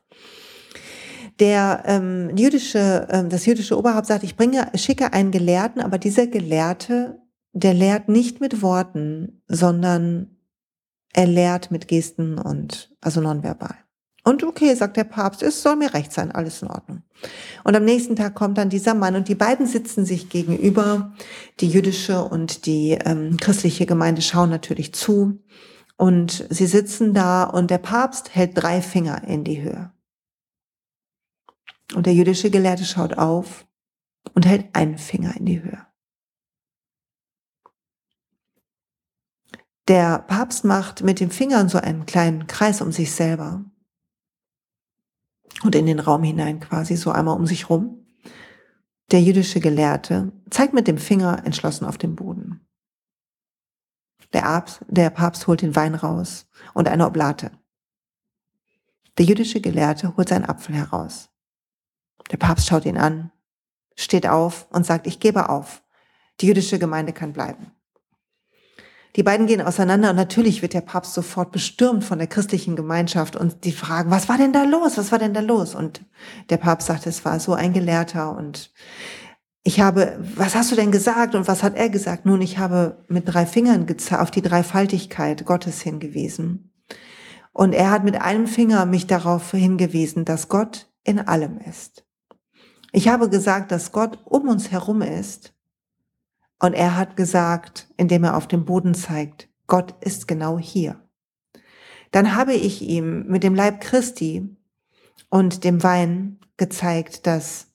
der 1.39 1.83
ähm, 1.85 2.35
jüdische, 2.35 3.07
ähm, 3.09 3.29
das 3.29 3.45
jüdische 3.45 3.77
Oberhaupt 3.77 4.07
sagt, 4.07 4.23
ich 4.23 4.35
bringe, 4.35 4.69
schicke 4.75 5.13
einen 5.13 5.31
Gelehrten, 5.31 5.81
aber 5.81 5.97
dieser 5.97 6.27
Gelehrte, 6.27 7.21
der 7.53 7.73
lehrt 7.73 8.09
nicht 8.09 8.41
mit 8.41 8.61
Worten, 8.61 9.41
sondern 9.47 10.37
er 11.13 11.27
lehrt 11.27 11.71
mit 11.71 11.87
Gesten 11.87 12.37
und 12.37 12.93
also 13.01 13.21
nonverbal. 13.21 13.75
Und 14.23 14.43
okay, 14.43 14.73
sagt 14.75 14.97
der 14.97 15.05
Papst, 15.05 15.41
es 15.43 15.61
soll 15.61 15.75
mir 15.75 15.93
recht 15.93 16.11
sein, 16.11 16.31
alles 16.31 16.61
in 16.61 16.67
Ordnung. 16.67 17.03
Und 17.63 17.75
am 17.75 17.85
nächsten 17.85 18.15
Tag 18.15 18.35
kommt 18.35 18.57
dann 18.57 18.69
dieser 18.69 18.93
Mann 18.93 19.15
und 19.15 19.27
die 19.27 19.35
beiden 19.35 19.65
sitzen 19.65 20.05
sich 20.05 20.29
gegenüber. 20.29 21.13
Die 21.59 21.69
jüdische 21.69 22.23
und 22.23 22.65
die 22.65 22.91
ähm, 23.05 23.37
christliche 23.37 23.85
Gemeinde 23.85 24.21
schauen 24.21 24.49
natürlich 24.49 24.93
zu. 24.93 25.39
Und 25.95 26.45
sie 26.49 26.65
sitzen 26.65 27.13
da 27.13 27.43
und 27.43 27.71
der 27.71 27.77
Papst 27.77 28.35
hält 28.35 28.51
drei 28.55 28.81
Finger 28.81 29.23
in 29.25 29.43
die 29.43 29.61
Höhe. 29.61 29.91
Und 31.95 32.05
der 32.05 32.13
jüdische 32.13 32.51
Gelehrte 32.51 32.85
schaut 32.85 33.17
auf 33.17 33.65
und 34.33 34.45
hält 34.45 34.67
einen 34.73 34.97
Finger 34.97 35.35
in 35.37 35.45
die 35.45 35.63
Höhe. 35.63 35.85
Der 39.87 40.19
Papst 40.19 40.65
macht 40.65 41.01
mit 41.01 41.19
den 41.19 41.31
Fingern 41.31 41.67
so 41.67 41.79
einen 41.79 42.05
kleinen 42.05 42.45
Kreis 42.45 42.79
um 42.81 42.91
sich 42.91 43.11
selber 43.11 43.65
und 45.63 45.75
in 45.75 45.85
den 45.85 45.99
Raum 45.99 46.23
hinein 46.23 46.59
quasi 46.59 46.95
so 46.95 47.11
einmal 47.11 47.35
um 47.35 47.45
sich 47.45 47.69
rum. 47.69 48.05
Der 49.11 49.21
jüdische 49.21 49.59
Gelehrte 49.59 50.31
zeigt 50.49 50.73
mit 50.73 50.87
dem 50.87 50.97
Finger 50.97 51.45
entschlossen 51.45 51.85
auf 51.85 51.97
den 51.97 52.15
Boden. 52.15 52.65
Der 54.33 54.41
Papst, 54.41 54.85
der 54.87 55.09
Papst 55.09 55.47
holt 55.47 55.61
den 55.61 55.75
Wein 55.75 55.95
raus 55.95 56.47
und 56.73 56.87
eine 56.87 57.07
Oblate. 57.07 57.51
Der 59.17 59.25
jüdische 59.25 59.59
Gelehrte 59.59 60.15
holt 60.15 60.29
seinen 60.29 60.45
Apfel 60.45 60.75
heraus. 60.75 61.29
Der 62.31 62.37
Papst 62.37 62.67
schaut 62.67 62.85
ihn 62.85 62.97
an, 62.97 63.31
steht 63.95 64.27
auf 64.27 64.67
und 64.71 64.85
sagt, 64.85 65.07
ich 65.07 65.19
gebe 65.19 65.49
auf. 65.49 65.83
Die 66.39 66.47
jüdische 66.47 66.79
Gemeinde 66.79 67.11
kann 67.11 67.33
bleiben. 67.33 67.71
Die 69.15 69.23
beiden 69.23 69.47
gehen 69.47 69.61
auseinander 69.61 70.11
und 70.11 70.15
natürlich 70.15 70.61
wird 70.61 70.73
der 70.73 70.81
Papst 70.81 71.13
sofort 71.13 71.51
bestürmt 71.51 72.03
von 72.03 72.19
der 72.19 72.27
christlichen 72.27 72.75
Gemeinschaft 72.75 73.35
und 73.35 73.63
die 73.65 73.71
fragen, 73.71 74.11
was 74.11 74.29
war 74.29 74.37
denn 74.37 74.53
da 74.53 74.63
los? 74.63 74.97
Was 74.97 75.11
war 75.11 75.19
denn 75.19 75.33
da 75.33 75.39
los? 75.39 75.73
Und 75.73 76.01
der 76.49 76.57
Papst 76.57 76.87
sagt, 76.87 77.07
es 77.07 77.25
war 77.25 77.39
so 77.39 77.53
ein 77.53 77.73
Gelehrter 77.73 78.35
und 78.37 78.71
ich 79.63 79.81
habe, 79.81 80.19
was 80.35 80.55
hast 80.55 80.71
du 80.71 80.75
denn 80.75 80.91
gesagt 80.91 81.35
und 81.35 81.47
was 81.47 81.63
hat 81.63 81.75
er 81.75 81.89
gesagt? 81.89 82.25
Nun, 82.25 82.41
ich 82.41 82.57
habe 82.59 83.03
mit 83.07 83.27
drei 83.27 83.45
Fingern 83.45 83.85
auf 84.11 84.31
die 84.31 84.41
Dreifaltigkeit 84.41 85.45
Gottes 85.45 85.81
hingewiesen. 85.81 86.71
Und 87.51 87.73
er 87.73 87.91
hat 87.91 88.03
mit 88.03 88.21
einem 88.21 88.47
Finger 88.47 88.85
mich 88.85 89.05
darauf 89.05 89.51
hingewiesen, 89.51 90.23
dass 90.23 90.47
Gott 90.47 90.89
in 91.03 91.19
allem 91.19 91.57
ist. 91.57 92.05
Ich 92.91 93.09
habe 93.09 93.29
gesagt, 93.29 93.71
dass 93.71 93.91
Gott 93.91 94.19
um 94.25 94.47
uns 94.47 94.71
herum 94.71 95.01
ist. 95.01 95.53
Und 96.59 96.73
er 96.73 96.97
hat 96.97 97.15
gesagt, 97.15 97.87
indem 97.97 98.25
er 98.25 98.35
auf 98.35 98.47
den 98.47 98.65
Boden 98.65 98.93
zeigt, 98.93 99.47
Gott 99.67 99.95
ist 100.03 100.27
genau 100.27 100.59
hier. 100.59 101.01
Dann 102.11 102.35
habe 102.35 102.53
ich 102.53 102.81
ihm 102.81 103.27
mit 103.27 103.43
dem 103.43 103.55
Leib 103.55 103.81
Christi 103.81 104.55
und 105.29 105.63
dem 105.63 105.83
Wein 105.83 106.39
gezeigt, 106.57 107.27
dass 107.27 107.67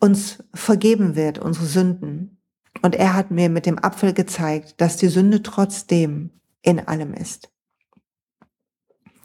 uns 0.00 0.44
vergeben 0.52 1.16
wird, 1.16 1.38
unsere 1.38 1.66
Sünden. 1.66 2.42
Und 2.82 2.94
er 2.94 3.14
hat 3.14 3.30
mir 3.30 3.48
mit 3.48 3.66
dem 3.66 3.82
Apfel 3.82 4.12
gezeigt, 4.12 4.80
dass 4.80 4.96
die 4.96 5.08
Sünde 5.08 5.42
trotzdem 5.42 6.30
in 6.62 6.86
allem 6.86 7.14
ist. 7.14 7.50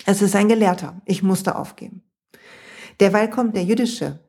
Es 0.05 0.21
ist 0.21 0.36
ein 0.36 0.49
Gelehrter. 0.49 1.01
Ich 1.05 1.23
musste 1.23 1.55
aufgeben. 1.55 2.03
Derweil 2.99 3.29
kommt 3.29 3.55
der 3.55 3.63
jüdische 3.63 4.19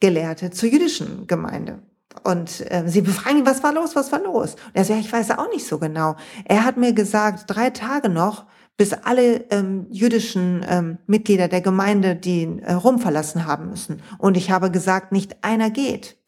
Gelehrte 0.00 0.50
zur 0.50 0.68
jüdischen 0.68 1.26
Gemeinde. 1.26 1.82
Und 2.24 2.70
äh, 2.70 2.84
sie 2.86 3.02
befragen 3.02 3.38
ihn, 3.38 3.46
was 3.46 3.62
war 3.62 3.72
los, 3.72 3.96
was 3.96 4.12
war 4.12 4.20
los? 4.20 4.54
Und 4.54 4.74
er 4.74 4.84
sagt, 4.84 5.00
ja, 5.00 5.04
ich 5.04 5.12
weiß 5.12 5.30
auch 5.32 5.48
nicht 5.50 5.66
so 5.66 5.78
genau. 5.78 6.16
Er 6.44 6.64
hat 6.64 6.76
mir 6.76 6.92
gesagt, 6.92 7.44
drei 7.46 7.70
Tage 7.70 8.08
noch, 8.08 8.46
bis 8.76 8.92
alle 8.92 9.44
ähm, 9.50 9.86
jüdischen 9.90 10.64
ähm, 10.68 10.98
Mitglieder 11.06 11.48
der 11.48 11.60
Gemeinde 11.60 12.14
den 12.14 12.58
äh, 12.58 12.74
Rom 12.74 12.98
verlassen 12.98 13.46
haben 13.46 13.70
müssen. 13.70 14.02
Und 14.18 14.36
ich 14.36 14.50
habe 14.50 14.70
gesagt, 14.70 15.12
nicht 15.12 15.36
einer 15.42 15.70
geht. 15.70 16.18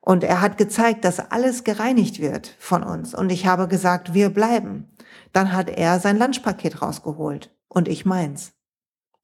Und 0.00 0.22
er 0.22 0.40
hat 0.40 0.58
gezeigt, 0.58 1.04
dass 1.04 1.30
alles 1.30 1.64
gereinigt 1.64 2.20
wird 2.20 2.54
von 2.58 2.82
uns. 2.82 3.14
Und 3.14 3.32
ich 3.32 3.46
habe 3.46 3.68
gesagt, 3.68 4.12
wir 4.14 4.30
bleiben. 4.30 4.90
Dann 5.32 5.52
hat 5.52 5.70
er 5.70 5.98
sein 5.98 6.18
Lunchpaket 6.18 6.82
rausgeholt 6.82 7.50
und 7.68 7.88
ich 7.88 8.04
meins. 8.04 8.52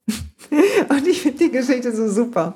und 0.89 1.07
ich 1.07 1.23
finde 1.23 1.39
die 1.39 1.51
Geschichte 1.51 1.95
so 1.95 2.09
super, 2.11 2.55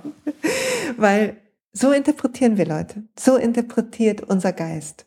weil 0.97 1.37
so 1.75 1.93
interpretieren 1.93 2.57
wir 2.57 2.67
Leute. 2.67 3.03
So 3.19 3.37
interpretiert 3.37 4.23
unser 4.23 4.53
Geist. 4.53 5.07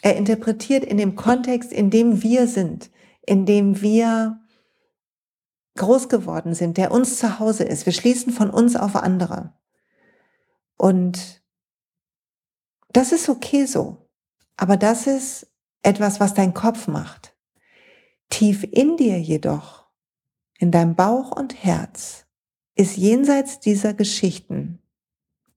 Er 0.00 0.16
interpretiert 0.16 0.84
in 0.84 0.96
dem 0.96 1.16
Kontext, 1.16 1.72
in 1.72 1.90
dem 1.90 2.22
wir 2.22 2.46
sind, 2.46 2.90
in 3.26 3.46
dem 3.46 3.80
wir 3.80 4.40
groß 5.76 6.08
geworden 6.08 6.54
sind, 6.54 6.76
der 6.76 6.92
uns 6.92 7.18
zu 7.18 7.40
Hause 7.40 7.64
ist. 7.64 7.84
Wir 7.84 7.92
schließen 7.92 8.32
von 8.32 8.48
uns 8.48 8.76
auf 8.76 8.94
andere. 8.94 9.52
Und 10.76 11.42
das 12.90 13.10
ist 13.10 13.28
okay 13.28 13.66
so. 13.66 14.08
Aber 14.56 14.76
das 14.76 15.08
ist 15.08 15.48
etwas, 15.82 16.20
was 16.20 16.32
dein 16.32 16.54
Kopf 16.54 16.86
macht. 16.86 17.36
Tief 18.30 18.64
in 18.70 18.96
dir 18.96 19.20
jedoch 19.20 19.84
in 20.58 20.70
deinem 20.70 20.94
Bauch 20.94 21.32
und 21.32 21.64
Herz 21.64 22.26
ist 22.76 22.96
jenseits 22.96 23.58
dieser 23.58 23.94
Geschichten 23.94 24.78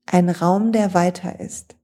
ein 0.08 0.30
Raum, 0.30 0.72
der 0.72 0.93
weiter 0.93 1.39
ist 1.39 1.76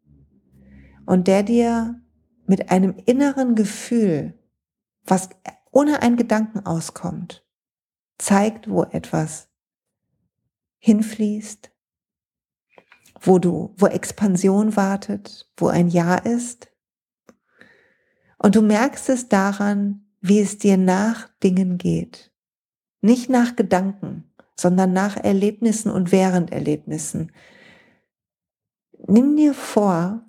und 1.05 1.27
der 1.27 1.43
dir 1.43 2.01
mit 2.45 2.71
einem 2.71 2.95
inneren 3.05 3.55
Gefühl, 3.55 4.37
was 5.05 5.29
ohne 5.71 6.01
einen 6.01 6.17
Gedanken 6.17 6.65
auskommt, 6.65 7.45
zeigt, 8.17 8.69
wo 8.69 8.83
etwas 8.83 9.49
hinfließt, 10.79 11.71
wo 13.19 13.39
du, 13.39 13.73
wo 13.77 13.87
Expansion 13.87 14.75
wartet, 14.75 15.49
wo 15.57 15.67
ein 15.67 15.87
Ja 15.87 16.15
ist. 16.15 16.69
Und 18.37 18.55
du 18.55 18.61
merkst 18.61 19.09
es 19.09 19.29
daran, 19.29 20.05
wie 20.19 20.39
es 20.39 20.57
dir 20.57 20.77
nach 20.77 21.29
Dingen 21.41 21.77
geht. 21.77 22.31
Nicht 23.01 23.29
nach 23.29 23.55
Gedanken, 23.55 24.31
sondern 24.57 24.93
nach 24.93 25.17
Erlebnissen 25.17 25.91
und 25.91 26.11
während 26.11 26.51
Erlebnissen. 26.51 27.31
Nimm 29.13 29.37
dir 29.37 29.53
vor, 29.53 30.27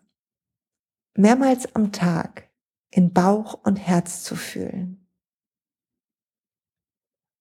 mehrmals 1.14 1.74
am 1.74 1.90
Tag 1.90 2.50
in 2.90 3.14
Bauch 3.14 3.54
und 3.64 3.76
Herz 3.76 4.24
zu 4.24 4.36
fühlen. 4.36 5.08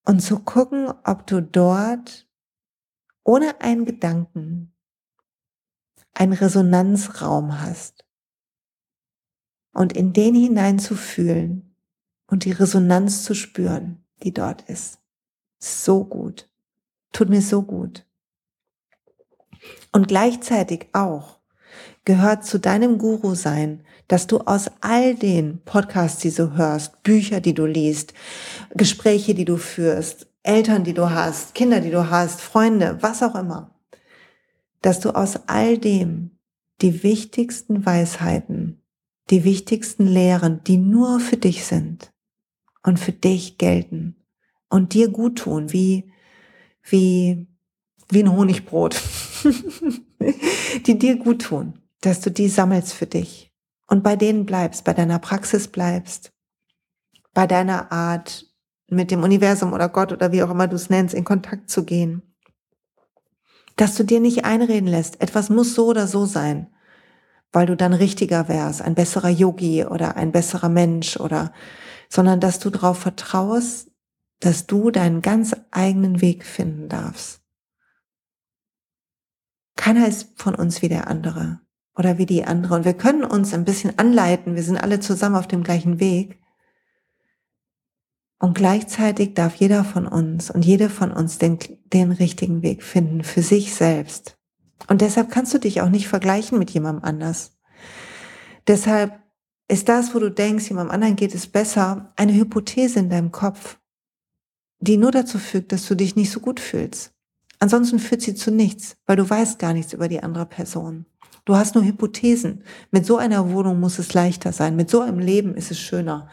Und 0.05 0.21
zu 0.21 0.39
gucken, 0.39 0.93
ob 1.03 1.27
du 1.27 1.41
dort 1.41 2.29
ohne 3.25 3.59
einen 3.59 3.83
Gedanken 3.83 4.73
einen 6.13 6.31
Resonanzraum 6.31 7.59
hast. 7.59 8.05
Und 9.73 9.91
in 9.91 10.13
den 10.13 10.35
hinein 10.35 10.79
zu 10.79 10.95
fühlen 10.95 11.75
und 12.27 12.45
die 12.45 12.53
Resonanz 12.53 13.25
zu 13.25 13.35
spüren, 13.35 14.07
die 14.23 14.33
dort 14.33 14.61
ist. 14.69 15.01
So 15.59 16.05
gut. 16.05 16.49
Tut 17.11 17.27
mir 17.27 17.41
so 17.41 17.63
gut. 17.63 18.07
Und 19.91 20.07
gleichzeitig 20.07 20.87
auch 20.93 21.39
gehört 22.05 22.45
zu 22.45 22.59
deinem 22.59 22.97
Guru 22.97 23.35
sein, 23.35 23.81
dass 24.07 24.27
du 24.27 24.39
aus 24.39 24.69
all 24.81 25.15
den 25.15 25.61
Podcasts, 25.63 26.21
die 26.21 26.31
du 26.31 26.55
hörst, 26.55 27.03
Bücher, 27.03 27.39
die 27.39 27.53
du 27.53 27.65
liest, 27.65 28.13
Gespräche, 28.75 29.33
die 29.33 29.45
du 29.45 29.57
führst, 29.57 30.27
Eltern, 30.43 30.83
die 30.83 30.93
du 30.93 31.09
hast, 31.09 31.55
Kinder, 31.55 31.79
die 31.79 31.91
du 31.91 32.09
hast, 32.09 32.41
Freunde, 32.41 32.97
was 33.01 33.23
auch 33.23 33.35
immer, 33.35 33.71
dass 34.81 34.99
du 34.99 35.11
aus 35.11 35.39
all 35.47 35.77
dem 35.77 36.31
die 36.81 37.03
wichtigsten 37.03 37.85
Weisheiten, 37.85 38.81
die 39.29 39.45
wichtigsten 39.45 40.05
Lehren, 40.05 40.61
die 40.65 40.77
nur 40.77 41.21
für 41.21 41.37
dich 41.37 41.63
sind 41.63 42.11
und 42.83 42.99
für 42.99 43.13
dich 43.13 43.57
gelten 43.57 44.17
und 44.69 44.93
dir 44.93 45.07
gut 45.07 45.37
tun, 45.37 45.71
wie, 45.71 46.11
wie, 46.83 47.47
wie 48.13 48.23
ein 48.23 48.35
Honigbrot, 48.35 49.01
die 50.85 50.99
dir 50.99 51.17
gut 51.17 51.43
tun, 51.43 51.79
dass 52.01 52.21
du 52.21 52.31
die 52.31 52.49
sammelst 52.49 52.93
für 52.93 53.05
dich 53.05 53.51
und 53.87 54.03
bei 54.03 54.15
denen 54.15 54.45
bleibst, 54.45 54.83
bei 54.83 54.93
deiner 54.93 55.19
Praxis 55.19 55.67
bleibst, 55.67 56.31
bei 57.33 57.47
deiner 57.47 57.91
Art, 57.91 58.45
mit 58.89 59.09
dem 59.09 59.23
Universum 59.23 59.73
oder 59.73 59.89
Gott 59.89 60.11
oder 60.11 60.31
wie 60.31 60.43
auch 60.43 60.51
immer 60.51 60.67
du 60.67 60.75
es 60.75 60.89
nennst, 60.89 61.15
in 61.15 61.23
Kontakt 61.23 61.69
zu 61.69 61.83
gehen 61.83 62.33
dass 63.75 63.95
du 63.95 64.03
dir 64.03 64.19
nicht 64.19 64.45
einreden 64.45 64.87
lässt, 64.87 65.21
etwas 65.21 65.49
muss 65.49 65.75
so 65.75 65.87
oder 65.87 66.07
so 66.07 66.25
sein, 66.25 66.67
weil 67.51 67.65
du 67.65 67.75
dann 67.75 67.93
richtiger 67.93 68.47
wärst, 68.47 68.81
ein 68.81 68.95
besserer 68.95 69.29
Yogi 69.29 69.85
oder 69.85 70.15
ein 70.15 70.31
besserer 70.31 70.69
Mensch 70.69 71.17
oder, 71.17 71.53
sondern 72.09 72.39
dass 72.39 72.59
du 72.59 72.69
darauf 72.69 72.99
vertraust, 72.99 73.91
dass 74.39 74.67
du 74.67 74.91
deinen 74.91 75.21
ganz 75.21 75.55
eigenen 75.71 76.21
Weg 76.21 76.45
finden 76.45 76.89
darfst. 76.89 77.41
Keiner 79.75 80.07
ist 80.07 80.29
von 80.35 80.55
uns 80.55 80.81
wie 80.81 80.89
der 80.89 81.07
andere 81.07 81.59
oder 81.95 82.17
wie 82.17 82.25
die 82.25 82.45
andere. 82.45 82.75
Und 82.75 82.85
wir 82.85 82.93
können 82.93 83.23
uns 83.23 83.53
ein 83.53 83.65
bisschen 83.65 83.97
anleiten. 83.97 84.55
Wir 84.55 84.63
sind 84.63 84.77
alle 84.77 84.99
zusammen 84.99 85.35
auf 85.35 85.47
dem 85.47 85.63
gleichen 85.63 85.99
Weg. 85.99 86.39
Und 88.39 88.55
gleichzeitig 88.55 89.35
darf 89.35 89.55
jeder 89.55 89.83
von 89.83 90.05
uns 90.05 90.51
und 90.51 90.65
jede 90.65 90.89
von 90.89 91.11
uns 91.11 91.37
den, 91.37 91.59
den 91.93 92.11
richtigen 92.11 92.61
Weg 92.61 92.83
finden 92.83 93.23
für 93.23 93.41
sich 93.41 93.73
selbst. 93.73 94.37
Und 94.87 95.01
deshalb 95.01 95.31
kannst 95.31 95.53
du 95.53 95.59
dich 95.59 95.81
auch 95.81 95.89
nicht 95.89 96.07
vergleichen 96.07 96.59
mit 96.59 96.71
jemandem 96.71 97.05
anders. 97.05 97.57
Deshalb 98.67 99.17
ist 99.69 99.87
das, 99.87 100.13
wo 100.13 100.19
du 100.19 100.29
denkst, 100.29 100.67
jemandem 100.67 100.93
anderen 100.93 101.15
geht 101.15 101.33
es 101.33 101.47
besser, 101.47 102.11
eine 102.17 102.33
Hypothese 102.33 102.99
in 102.99 103.09
deinem 103.09 103.31
Kopf, 103.31 103.79
die 104.79 104.97
nur 104.97 105.11
dazu 105.11 105.39
fügt, 105.39 105.71
dass 105.71 105.87
du 105.87 105.95
dich 105.95 106.15
nicht 106.15 106.31
so 106.31 106.41
gut 106.41 106.59
fühlst. 106.59 107.12
Ansonsten 107.63 107.97
führt 107.97 108.21
sie 108.21 108.35
zu 108.35 108.51
nichts, 108.51 108.97
weil 109.05 109.15
du 109.15 109.29
weißt 109.29 109.57
gar 109.57 109.71
nichts 109.71 109.93
über 109.93 110.09
die 110.09 110.21
andere 110.21 110.45
Person. 110.45 111.05
Du 111.45 111.55
hast 111.55 111.75
nur 111.75 111.85
Hypothesen. 111.85 112.65
Mit 112.91 113.05
so 113.05 113.15
einer 113.15 113.53
Wohnung 113.53 113.79
muss 113.79 113.99
es 113.99 114.13
leichter 114.13 114.51
sein. 114.51 114.75
Mit 114.75 114.89
so 114.89 114.99
einem 114.99 115.19
Leben 115.19 115.55
ist 115.55 115.71
es 115.71 115.79
schöner. 115.79 116.27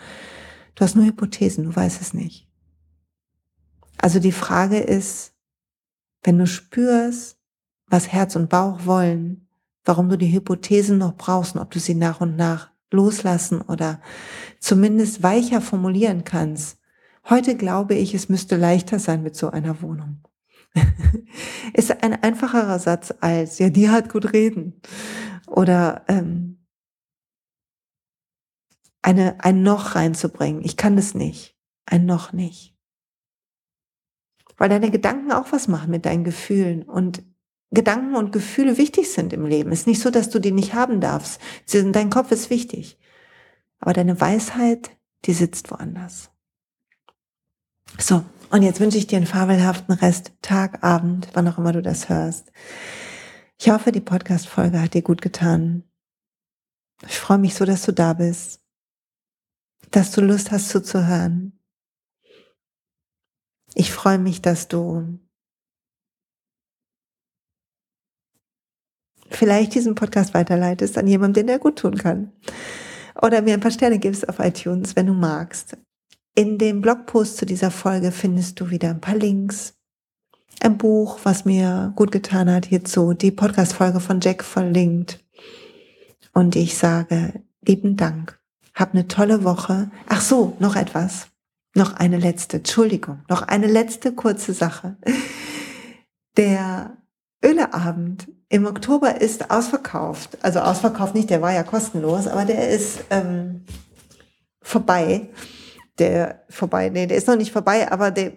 Du 0.74 0.82
hast 0.82 0.96
nur 0.96 1.04
Hypothesen, 1.04 1.66
du 1.66 1.76
weißt 1.76 2.00
es 2.00 2.14
nicht. 2.14 2.48
Also 3.96 4.18
die 4.18 4.32
Frage 4.32 4.78
ist, 4.78 5.32
wenn 6.24 6.36
du 6.36 6.48
spürst, 6.48 7.38
was 7.86 8.08
Herz 8.08 8.34
und 8.34 8.50
Bauch 8.50 8.84
wollen, 8.84 9.46
warum 9.84 10.08
du 10.08 10.18
die 10.18 10.32
Hypothesen 10.32 10.98
noch 10.98 11.14
brauchst 11.14 11.54
ob 11.54 11.70
du 11.70 11.78
sie 11.78 11.94
nach 11.94 12.20
und 12.20 12.34
nach 12.34 12.72
loslassen 12.90 13.60
oder 13.60 14.00
zumindest 14.58 15.22
weicher 15.22 15.60
formulieren 15.60 16.24
kannst. 16.24 16.80
Heute 17.28 17.56
glaube 17.56 17.94
ich, 17.94 18.14
es 18.14 18.28
müsste 18.28 18.56
leichter 18.56 18.98
sein 18.98 19.22
mit 19.22 19.36
so 19.36 19.48
einer 19.48 19.80
Wohnung. 19.80 20.24
ist 21.74 22.02
ein 22.02 22.22
einfacherer 22.22 22.78
Satz 22.78 23.12
als, 23.20 23.58
ja, 23.58 23.70
die 23.70 23.90
hat 23.90 24.10
gut 24.10 24.32
reden. 24.32 24.80
Oder 25.46 26.04
ähm, 26.08 26.66
eine, 29.02 29.42
ein 29.42 29.62
Noch 29.62 29.94
reinzubringen. 29.94 30.62
Ich 30.64 30.76
kann 30.76 30.96
das 30.96 31.14
nicht. 31.14 31.56
Ein 31.86 32.06
Noch 32.06 32.32
nicht. 32.32 32.76
Weil 34.56 34.68
deine 34.68 34.90
Gedanken 34.90 35.32
auch 35.32 35.52
was 35.52 35.68
machen 35.68 35.90
mit 35.90 36.04
deinen 36.04 36.24
Gefühlen 36.24 36.82
und 36.82 37.22
Gedanken 37.70 38.16
und 38.16 38.32
Gefühle 38.32 38.78
wichtig 38.78 39.10
sind 39.10 39.32
im 39.32 39.46
Leben. 39.46 39.70
Es 39.72 39.80
ist 39.80 39.86
nicht 39.86 40.02
so, 40.02 40.10
dass 40.10 40.28
du 40.28 40.40
die 40.40 40.52
nicht 40.52 40.74
haben 40.74 41.00
darfst. 41.00 41.40
Dein 41.72 42.10
Kopf 42.10 42.30
ist 42.32 42.50
wichtig. 42.50 42.98
Aber 43.78 43.92
deine 43.92 44.20
Weisheit, 44.20 44.90
die 45.24 45.32
sitzt 45.32 45.70
woanders. 45.70 46.30
So, 47.98 48.24
und 48.50 48.62
jetzt 48.62 48.80
wünsche 48.80 48.98
ich 48.98 49.06
dir 49.06 49.16
einen 49.16 49.26
fabelhaften 49.26 49.94
Rest, 49.94 50.32
Tag, 50.42 50.82
Abend, 50.84 51.28
wann 51.32 51.48
auch 51.48 51.58
immer 51.58 51.72
du 51.72 51.82
das 51.82 52.08
hörst. 52.08 52.52
Ich 53.58 53.70
hoffe, 53.70 53.92
die 53.92 54.00
Podcast-Folge 54.00 54.80
hat 54.80 54.94
dir 54.94 55.02
gut 55.02 55.22
getan. 55.22 55.84
Ich 57.06 57.18
freue 57.18 57.38
mich 57.38 57.54
so, 57.54 57.64
dass 57.64 57.82
du 57.82 57.92
da 57.92 58.12
bist 58.12 58.60
dass 59.90 60.12
du 60.12 60.20
Lust 60.20 60.50
hast 60.50 60.68
zuzuhören. 60.68 61.58
Ich 63.74 63.92
freue 63.92 64.18
mich, 64.18 64.42
dass 64.42 64.68
du 64.68 65.18
vielleicht 69.28 69.74
diesen 69.74 69.94
Podcast 69.94 70.34
weiterleitest 70.34 70.98
an 70.98 71.06
jemanden, 71.06 71.34
den 71.34 71.48
er 71.48 71.58
gut 71.58 71.78
tun 71.78 71.96
kann. 71.96 72.32
Oder 73.22 73.42
mir 73.42 73.54
ein 73.54 73.60
paar 73.60 73.70
Sterne 73.70 73.98
gibst 73.98 74.28
auf 74.28 74.38
iTunes, 74.38 74.96
wenn 74.96 75.06
du 75.06 75.12
magst. 75.12 75.76
In 76.34 76.58
dem 76.58 76.80
Blogpost 76.80 77.36
zu 77.36 77.46
dieser 77.46 77.70
Folge 77.70 78.12
findest 78.12 78.60
du 78.60 78.70
wieder 78.70 78.90
ein 78.90 79.00
paar 79.00 79.16
Links, 79.16 79.74
ein 80.60 80.78
Buch, 80.78 81.20
was 81.24 81.44
mir 81.44 81.92
gut 81.96 82.12
getan 82.12 82.50
hat 82.50 82.66
hierzu, 82.66 83.14
die 83.14 83.30
Podcast-Folge 83.30 84.00
von 84.00 84.20
Jack 84.20 84.44
verlinkt. 84.44 85.24
Und 86.32 86.56
ich 86.56 86.76
sage 86.76 87.42
lieben 87.62 87.96
Dank 87.96 88.40
hab 88.80 88.94
eine 88.94 89.06
tolle 89.06 89.44
Woche. 89.44 89.90
Ach 90.08 90.20
so, 90.20 90.56
noch 90.58 90.74
etwas. 90.74 91.28
Noch 91.74 91.94
eine 91.94 92.16
letzte, 92.16 92.56
Entschuldigung, 92.56 93.20
noch 93.28 93.42
eine 93.42 93.68
letzte 93.68 94.12
kurze 94.12 94.52
Sache. 94.52 94.96
Der 96.36 96.96
Öleabend 97.44 98.28
im 98.48 98.66
Oktober 98.66 99.20
ist 99.20 99.50
ausverkauft. 99.50 100.38
Also 100.42 100.60
ausverkauft 100.60 101.14
nicht, 101.14 101.30
der 101.30 101.42
war 101.42 101.52
ja 101.52 101.62
kostenlos, 101.62 102.26
aber 102.26 102.44
der 102.44 102.70
ist 102.70 103.04
ähm, 103.10 103.64
vorbei. 104.62 105.28
Der 106.00 106.44
vorbei, 106.48 106.88
nee, 106.88 107.06
der 107.06 107.16
ist 107.16 107.28
noch 107.28 107.36
nicht 107.36 107.52
vorbei, 107.52 107.92
aber 107.92 108.10
der, 108.10 108.32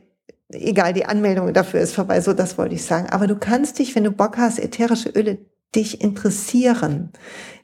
egal, 0.52 0.94
die 0.94 1.06
Anmeldung 1.06 1.52
dafür 1.54 1.80
ist 1.80 1.96
vorbei, 1.96 2.22
so 2.22 2.34
das 2.34 2.58
wollte 2.58 2.76
ich 2.76 2.86
sagen. 2.86 3.10
Aber 3.10 3.26
du 3.26 3.36
kannst 3.36 3.80
dich, 3.80 3.96
wenn 3.96 4.04
du 4.04 4.12
Bock 4.12 4.38
hast, 4.38 4.60
ätherische 4.60 5.10
Öle 5.10 5.40
dich 5.74 6.02
interessieren, 6.02 7.12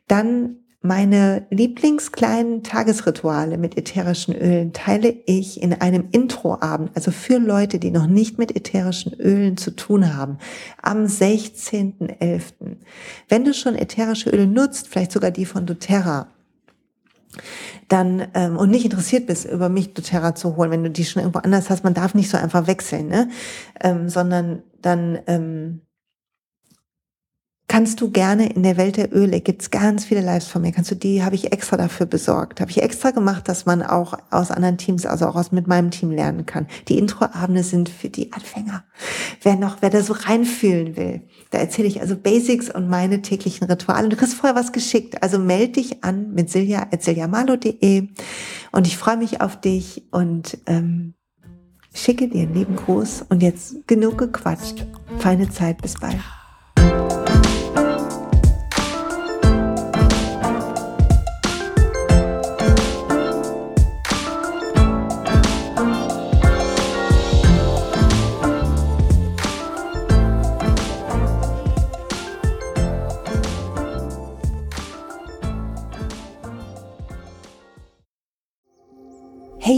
dann 0.08 0.56
meine 0.82 1.46
Lieblingskleinen 1.50 2.64
Tagesrituale 2.64 3.58
mit 3.58 3.78
ätherischen 3.78 4.34
Ölen 4.34 4.72
teile 4.72 5.14
ich 5.26 5.62
in 5.62 5.74
einem 5.74 6.08
Introabend, 6.12 6.92
also 6.96 7.12
für 7.12 7.38
Leute, 7.38 7.80
die 7.80 7.92
noch 7.92 8.08
nicht 8.08 8.38
mit 8.38 8.56
ätherischen 8.56 9.14
Ölen 9.20 9.58
zu 9.58 9.72
tun 9.72 10.16
haben, 10.16 10.38
am 10.82 11.04
16.11. 11.04 12.54
Wenn 13.28 13.44
du 13.44 13.54
schon 13.54 13.76
ätherische 13.76 14.30
Öle 14.30 14.48
nutzt, 14.48 14.88
vielleicht 14.88 15.12
sogar 15.12 15.32
die 15.32 15.46
von 15.46 15.66
doTERRA, 15.66 16.28
dann 17.90 18.28
ähm, 18.36 18.56
und 18.56 18.70
nicht 18.70 18.86
interessiert 18.86 19.28
bist, 19.28 19.46
über 19.46 19.68
mich 19.68 19.94
doTERRA 19.94 20.36
zu 20.36 20.56
holen, 20.56 20.72
wenn 20.72 20.84
du 20.84 20.92
die 20.92 21.04
schon 21.06 21.22
irgendwo 21.22 21.40
anders 21.40 21.70
hast, 21.70 21.84
man 21.84 21.94
darf 21.94 22.14
nicht 22.14 22.30
so 22.30 22.38
einfach 22.38 22.68
wechseln, 22.68 23.08
ne? 23.08 23.30
Ähm, 23.82 24.10
sondern 24.10 24.64
dann 24.82 25.20
ähm, 25.28 25.82
kannst 27.70 28.02
du 28.02 28.10
gerne 28.10 28.52
in 28.52 28.64
der 28.64 28.78
Welt 28.78 28.98
der 28.98 29.16
Öle, 29.16 29.42
gibt's 29.42 29.70
ganz 29.70 30.04
viele 30.04 30.22
Lives 30.22 30.48
von 30.48 30.64
mir, 30.64 30.72
kannst 30.72 30.90
du 30.90 30.96
die, 30.96 31.24
habe 31.24 31.36
ich 31.36 31.54
extra 31.54 31.78
dafür 31.78 32.08
besorgt, 32.08 32.60
habe 32.60 32.72
ich 32.72 32.82
extra 32.82 33.12
gemacht, 33.12 33.48
dass 33.48 33.68
man 33.68 33.84
auch 33.84 34.16
aus 34.32 34.50
anderen 34.50 34.80
Teams, 34.80 35.06
also 35.06 35.28
auch 35.28 35.36
aus 35.36 35.52
mit 35.52 35.68
meinem 35.68 35.92
Team 35.92 36.10
lernen 36.10 36.48
kann. 36.48 36.68
Die 36.88 36.98
Introabende 36.98 37.64
sind 37.64 37.88
für 37.88 38.10
die 38.10 38.34
Anfänger. 38.34 38.84
Wer 39.44 39.56
noch, 39.56 39.78
wer 39.82 39.92
da 39.92 40.02
so 40.02 40.14
reinfühlen 40.14 40.98
will, 40.98 41.22
da 41.52 41.60
erzähle 41.60 41.88
ich 41.88 42.02
also 42.02 42.18
Basics 42.18 42.74
und 42.74 42.90
meine 42.90 43.22
täglichen 43.22 43.68
Rituale. 43.68 44.10
Du 44.10 44.18
kriegst 44.18 44.34
vorher 44.34 44.60
was 44.60 44.72
geschickt, 44.72 45.22
also 45.22 45.38
melde 45.38 45.74
dich 45.74 46.04
an 46.04 46.34
mit 46.34 46.50
silja.siljamalo.de 46.50 48.10
und 48.72 48.88
ich 48.88 48.98
freue 48.98 49.18
mich 49.18 49.42
auf 49.42 49.62
dich 49.62 50.08
und 50.12 50.58
ähm, 50.66 51.14
schicke 51.94 52.28
dir 52.30 52.42
einen 52.42 52.56
lieben 52.56 52.76
Gruß 52.76 53.26
und 53.30 53.44
jetzt 53.44 53.88
genug 53.88 54.18
gequatscht. 54.18 54.88
Feine 55.20 55.52
Zeit, 55.52 55.84
bis 55.84 55.94
bald. 55.94 56.18